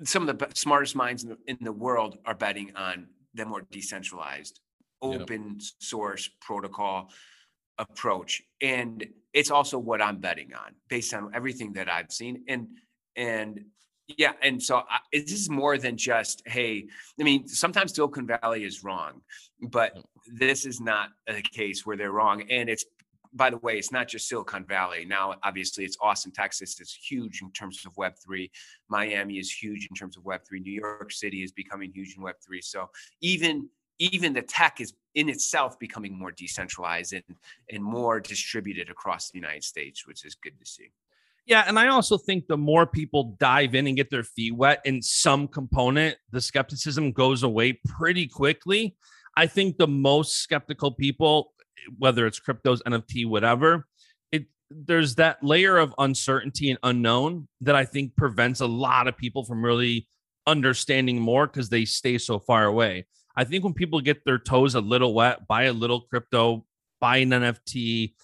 [0.04, 3.62] some of the smartest minds in the, in the world are betting on the more
[3.70, 4.60] decentralized
[5.02, 5.22] Yep.
[5.22, 7.10] open source protocol
[7.78, 12.68] approach and it's also what i'm betting on based on everything that i've seen and
[13.16, 13.64] and
[14.16, 16.86] yeah and so uh, I, this is more than just hey
[17.18, 19.20] i mean sometimes silicon valley is wrong
[19.62, 22.84] but this is not a case where they're wrong and it's
[23.32, 25.04] by the way it's not just silicon valley.
[25.04, 28.50] Now obviously it's austin texas is huge in terms of web3
[28.88, 32.62] miami is huge in terms of web3 new york city is becoming huge in web3
[32.62, 32.88] so
[33.20, 33.68] even
[34.00, 37.24] even the tech is in itself becoming more decentralized and,
[37.70, 40.90] and more distributed across the United States, which is good to see.
[41.46, 44.80] Yeah, and I also think the more people dive in and get their feet wet
[44.84, 48.96] in some component, the skepticism goes away pretty quickly.
[49.36, 51.52] I think the most skeptical people,
[51.98, 53.86] whether it's cryptos, NFT, whatever,
[54.32, 59.16] it there's that layer of uncertainty and unknown that I think prevents a lot of
[59.16, 60.08] people from really
[60.46, 63.06] understanding more because they stay so far away.
[63.36, 66.66] I think when people get their toes a little wet, buy a little crypto,
[67.00, 68.14] buy an NFT,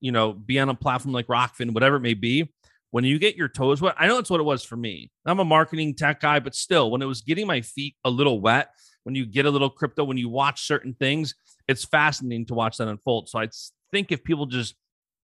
[0.00, 2.52] you know, be on a platform like Rokfin, whatever it may be,
[2.92, 5.10] when you get your toes wet, I know that's what it was for me.
[5.26, 8.40] I'm a marketing tech guy, but still, when it was getting my feet a little
[8.40, 8.68] wet,
[9.02, 11.34] when you get a little crypto, when you watch certain things,
[11.66, 13.28] it's fascinating to watch that unfold.
[13.28, 13.48] So I
[13.90, 14.76] think if people just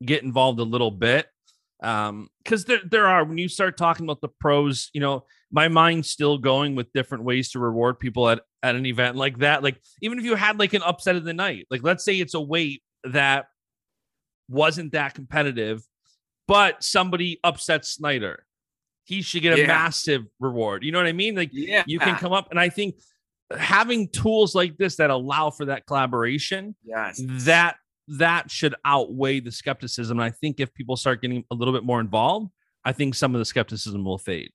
[0.05, 1.27] get involved a little bit,
[1.83, 5.69] Um, because there there are when you start talking about the pros, you know, my
[5.69, 9.63] mind's still going with different ways to reward people at at an event like that.
[9.63, 12.35] Like even if you had like an upset of the night, like let's say it's
[12.35, 13.47] a weight that
[14.49, 15.83] wasn't that competitive,
[16.47, 18.47] but somebody upsets Snyder.
[19.05, 19.67] He should get a Yeah.
[19.67, 20.83] massive reward.
[20.85, 21.35] You know what I mean?
[21.35, 21.85] Like Yeah.
[21.87, 22.97] you can come up and I think
[23.57, 27.21] having tools like this that allow for that collaboration, Yes.
[27.45, 27.77] that
[28.09, 30.19] that should outweigh the skepticism.
[30.19, 32.51] And I think if people start getting a little bit more involved,
[32.85, 34.53] I think some of the skepticism will fade.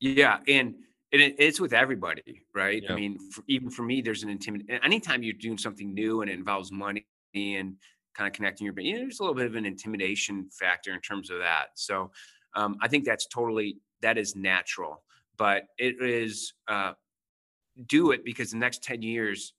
[0.00, 0.74] Yeah, and
[1.12, 2.82] and it, it's with everybody, right?
[2.82, 2.92] Yeah.
[2.94, 4.82] I mean, for, even for me, there's an intimidation.
[4.82, 7.76] Anytime you're doing something new and it involves money and
[8.14, 11.00] kind of connecting your, you know, there's a little bit of an intimidation factor in
[11.00, 11.68] terms of that.
[11.74, 12.10] So,
[12.54, 15.02] um, I think that's totally that is natural,
[15.38, 16.92] but it is uh,
[17.86, 19.54] do it because the next ten years,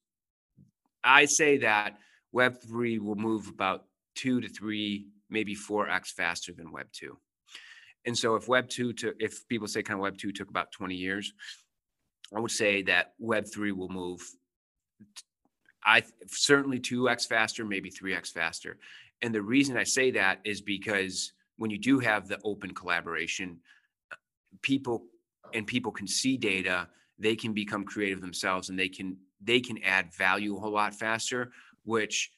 [1.04, 1.98] I say that
[2.32, 3.86] Web three will move about
[4.16, 7.18] two to three, maybe four x faster than Web two.
[8.06, 10.72] And so if Web 2 took, if people say kind of Web 2 took about
[10.72, 11.34] 20 years,
[12.36, 14.22] I would say that Web 3 will move
[15.86, 18.78] I certainly 2x faster, maybe 3x faster.
[19.22, 23.60] And the reason I say that is because when you do have the open collaboration,
[24.12, 24.16] uh,
[24.62, 25.06] people
[25.54, 26.88] and people can see data,
[27.20, 30.94] they can become creative themselves and they can they can add value a whole lot
[30.94, 31.52] faster,
[31.84, 32.32] which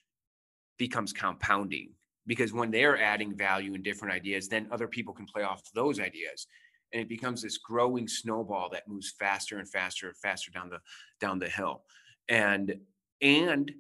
[0.77, 1.89] becomes compounding
[2.27, 5.99] because when they're adding value and different ideas, then other people can play off those
[5.99, 6.47] ideas.
[6.93, 10.79] And it becomes this growing snowball that moves faster and faster and faster down the
[11.19, 11.83] down the hill.
[12.29, 12.75] And
[13.21, 13.71] and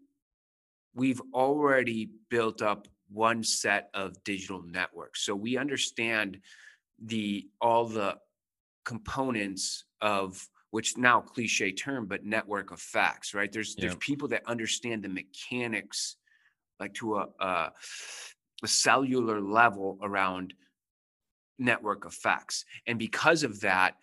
[0.93, 5.25] we've already built up one set of digital networks.
[5.25, 6.39] So we understand
[7.03, 8.17] the all the
[8.85, 13.51] components of which now cliche term, but network effects, right?
[13.51, 16.17] There's there's people that understand the mechanics
[16.79, 17.71] like to a, a
[18.63, 20.53] a cellular level around
[21.59, 22.65] network effects.
[22.87, 23.95] And because of that,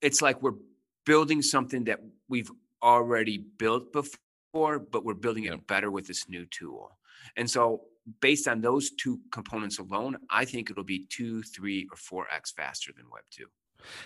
[0.00, 0.58] it's like we're
[1.04, 2.50] building something that we've
[2.82, 6.98] already built before, but we're building it better with this new tool.
[7.36, 7.82] And so,
[8.20, 12.52] based on those two components alone, I think it'll be two, three, or four X
[12.52, 13.44] faster than Web 2.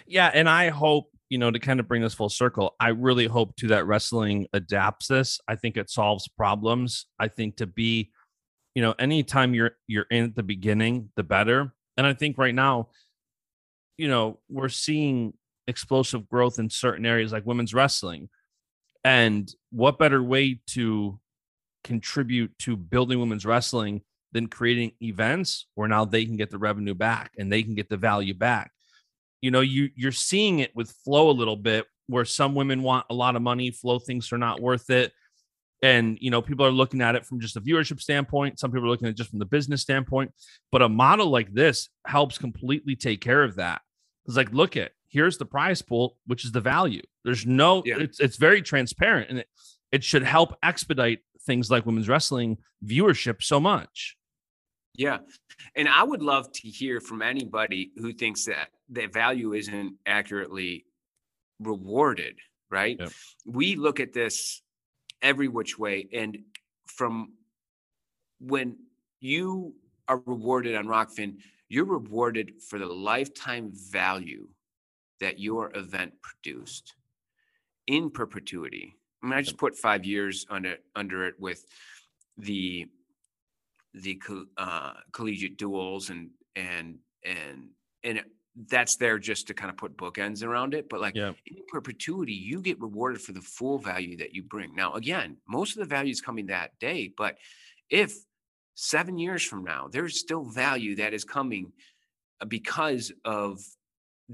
[0.06, 3.26] Yeah, and I hope, you know, to kind of bring this full circle, I really
[3.26, 5.40] hope to that wrestling adapts this.
[5.48, 7.06] I think it solves problems.
[7.18, 8.10] I think to be,
[8.74, 11.74] you know, anytime you're you're in at the beginning, the better.
[11.96, 12.88] And I think right now,
[13.96, 15.34] you know, we're seeing
[15.68, 18.28] explosive growth in certain areas like women's wrestling.
[19.04, 21.18] And what better way to
[21.84, 26.94] contribute to building women's wrestling than creating events where now they can get the revenue
[26.94, 28.70] back and they can get the value back?
[29.40, 33.06] You know you you're seeing it with Flo a little bit where some women want
[33.10, 35.12] a lot of money Flo thinks they're not worth it.
[35.82, 38.60] And you know people are looking at it from just a viewership standpoint.
[38.60, 40.30] Some people are looking at it just from the business standpoint.
[40.70, 43.80] But a model like this helps completely take care of that.
[44.26, 47.98] It's like look at here's the prize pool which is the value there's no Yeah.
[47.98, 49.48] it's it's very transparent and it,
[49.90, 54.16] it should help expedite things like women's wrestling viewership so much
[54.94, 55.18] Yeah.
[55.74, 60.84] And I would love to hear from anybody who thinks that that value isn't accurately
[61.60, 62.36] rewarded,
[62.70, 62.98] right?
[63.00, 63.12] Yep.
[63.46, 64.60] We look at this
[65.22, 66.08] every which way.
[66.12, 66.32] And
[66.98, 67.14] from
[68.38, 68.76] when
[69.20, 69.74] you
[70.08, 71.36] are rewarded on Rokfin,
[71.70, 74.46] you're rewarded for the lifetime value
[75.22, 76.94] that your event produced
[77.86, 78.96] in perpetuity.
[79.22, 81.64] I mean, I just put five years under under it with
[82.36, 82.86] the
[83.94, 84.20] the
[84.56, 87.68] uh, collegiate duels and and and
[88.02, 88.24] and
[88.68, 90.88] that's there just to kind of put bookends around it.
[90.88, 91.32] But like Yeah.
[91.46, 94.74] in perpetuity, you get rewarded for the full value that you bring.
[94.74, 97.38] Now, again, most of the value is coming that day, but
[97.88, 98.12] if
[98.74, 101.72] seven years from now there's still value that is coming
[102.40, 103.60] uh, because of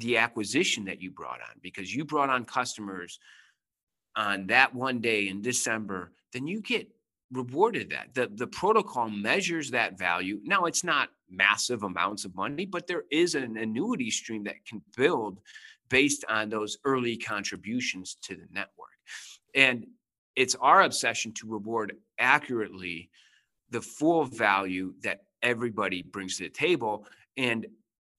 [0.01, 3.19] the acquisition that you brought on, because you brought on customers
[4.17, 6.89] on that one day in December, then you get
[7.33, 8.15] rewarded that.
[8.15, 10.41] The the protocol measures that value.
[10.45, 14.83] Now it's not massive amounts of money, but there is an annuity stream that can
[14.97, 15.41] build
[15.89, 18.89] based on those early contributions to the network.
[19.55, 19.87] And
[20.37, 23.11] it's our obsession to reward accurately
[23.71, 27.07] the full value that everybody brings to the table.
[27.37, 27.67] And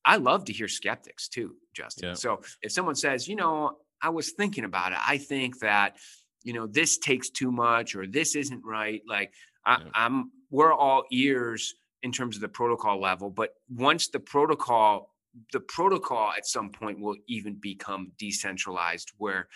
[0.06, 2.10] I love to hear skeptics too, Justin.
[2.10, 2.14] Yeah.
[2.16, 5.98] So if someone says, you know, I was thinking about it, I think that,
[6.44, 9.02] you know, this takes too much or this isn't right.
[9.08, 9.34] Like
[9.66, 9.90] I, Yeah.
[9.94, 13.30] I'm, we're all ears in terms of the protocol level.
[13.30, 15.14] But once the protocol,
[15.52, 19.48] the protocol at some point will even become decentralized where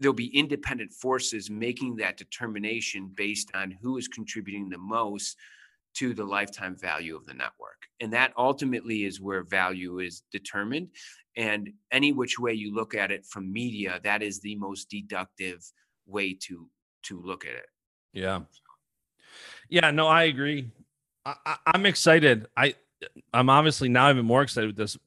[0.00, 5.36] there'll be independent forces making that determination based on who is contributing the most
[5.94, 7.86] to the lifetime value of the network.
[8.00, 10.88] And that ultimately is where value is determined.
[11.36, 15.64] And any which way you look at it from media, that is the most deductive
[16.06, 16.68] way to
[17.04, 17.66] to look at it.
[18.12, 18.42] Yeah.
[19.68, 20.70] Yeah, no, I agree.
[21.24, 22.46] I, am excited.
[22.56, 22.74] I
[23.32, 24.98] I'm obviously now even more excited with this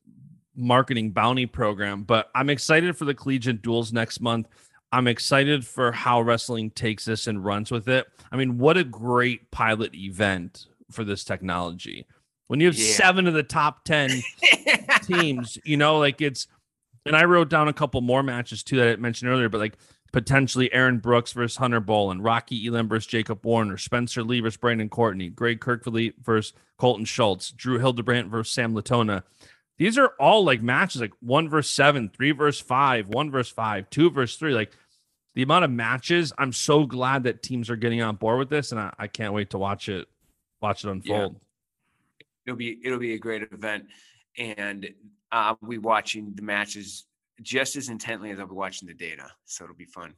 [0.55, 4.47] marketing bounty program, but I'm excited for the collegiate duels next month.
[4.91, 8.07] I'm excited for how wrestling takes this and runs with it.
[8.31, 12.05] I mean, what a great pilot event for this technology.
[12.47, 12.93] When you have yeah.
[12.93, 14.11] seven of the top 10
[15.03, 16.47] teams, you know, like it's,
[17.05, 19.77] and I wrote down a couple more matches too that I mentioned earlier, but like
[20.11, 24.89] potentially Aaron Brooks versus Hunter Bolen, Rocky Elam versus Jacob Warner, Spencer Lee versus Brandon
[24.89, 29.23] Courtney, Greg Kerkvliet versus Colton Schultz, Drew Hildebrandt versus Sam Latona.
[29.77, 33.89] These are all like matches like one versus seven, three versus five, one versus five,
[33.89, 34.53] two versus three.
[34.53, 34.71] Like
[35.33, 38.71] the amount of matches, I'm so glad that teams are getting on board with this,
[38.71, 40.07] and I, I can't wait to watch it
[40.65, 41.33] watch it unfold.
[41.33, 42.25] Yeah.
[42.45, 43.85] It'll be it'll be a great event,
[44.37, 44.87] and
[45.31, 47.05] I'll be watching the matches
[47.41, 49.31] just as intently as I'll be watching the data.
[49.45, 50.13] So it'll be fun.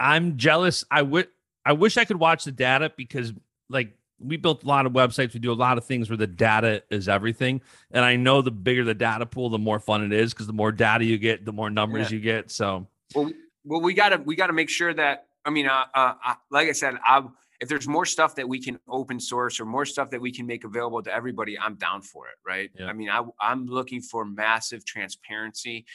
[0.00, 0.84] I'm jealous.
[0.90, 1.28] I would
[1.64, 3.32] I wish I could watch the data because
[3.68, 5.34] like we built a lot of websites.
[5.34, 7.60] We do a lot of things where the data is everything.
[7.90, 10.52] And I know the bigger the data pool, the more fun it is because the
[10.52, 12.16] more data you get, the more numbers yeah.
[12.16, 12.50] you get.
[12.50, 13.30] So well,
[13.64, 16.72] well, we gotta we gotta make sure that I mean, uh, uh, uh like I
[16.72, 17.24] said, I
[17.62, 20.46] if there's more stuff that we can open source or more stuff that we can
[20.46, 22.34] make available to everybody, I'm down for it.
[22.44, 22.70] Right.
[22.76, 22.86] Yeah.
[22.86, 25.86] I mean, I, I'm looking for massive transparency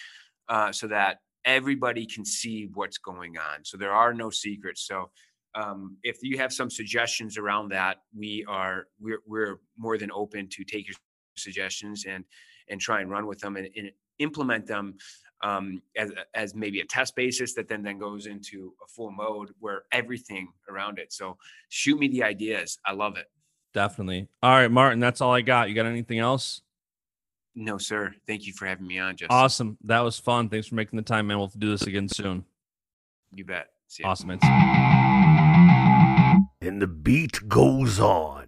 [0.47, 3.65] uh, so that everybody can see what's going on.
[3.65, 4.87] So there are no secrets.
[4.87, 5.11] So
[5.55, 10.47] um, if you have some suggestions around that, we are we're, we're more than open
[10.51, 10.95] to take your
[11.35, 12.23] suggestions and
[12.69, 14.95] and try and run with them and, and implement them
[15.41, 19.51] um, as, as maybe a test basis that then then goes into a full mode
[19.59, 21.13] where everything around it.
[21.13, 21.37] So
[21.69, 22.79] shoot me the ideas.
[22.85, 23.27] I love it.
[23.73, 24.27] Definitely.
[24.41, 25.69] All right, Martin, that's all I got.
[25.69, 26.61] You got anything else?
[27.53, 28.13] No, sir.
[28.25, 29.35] Thank you for having me on, Justin.
[29.35, 29.77] Awesome.
[29.83, 30.49] That was fun.
[30.49, 31.37] Thanks for making the time, man.
[31.37, 32.45] We'll do this again soon.
[33.33, 33.67] You bet.
[34.03, 34.31] Awesome.
[36.61, 38.46] And the beat goes on.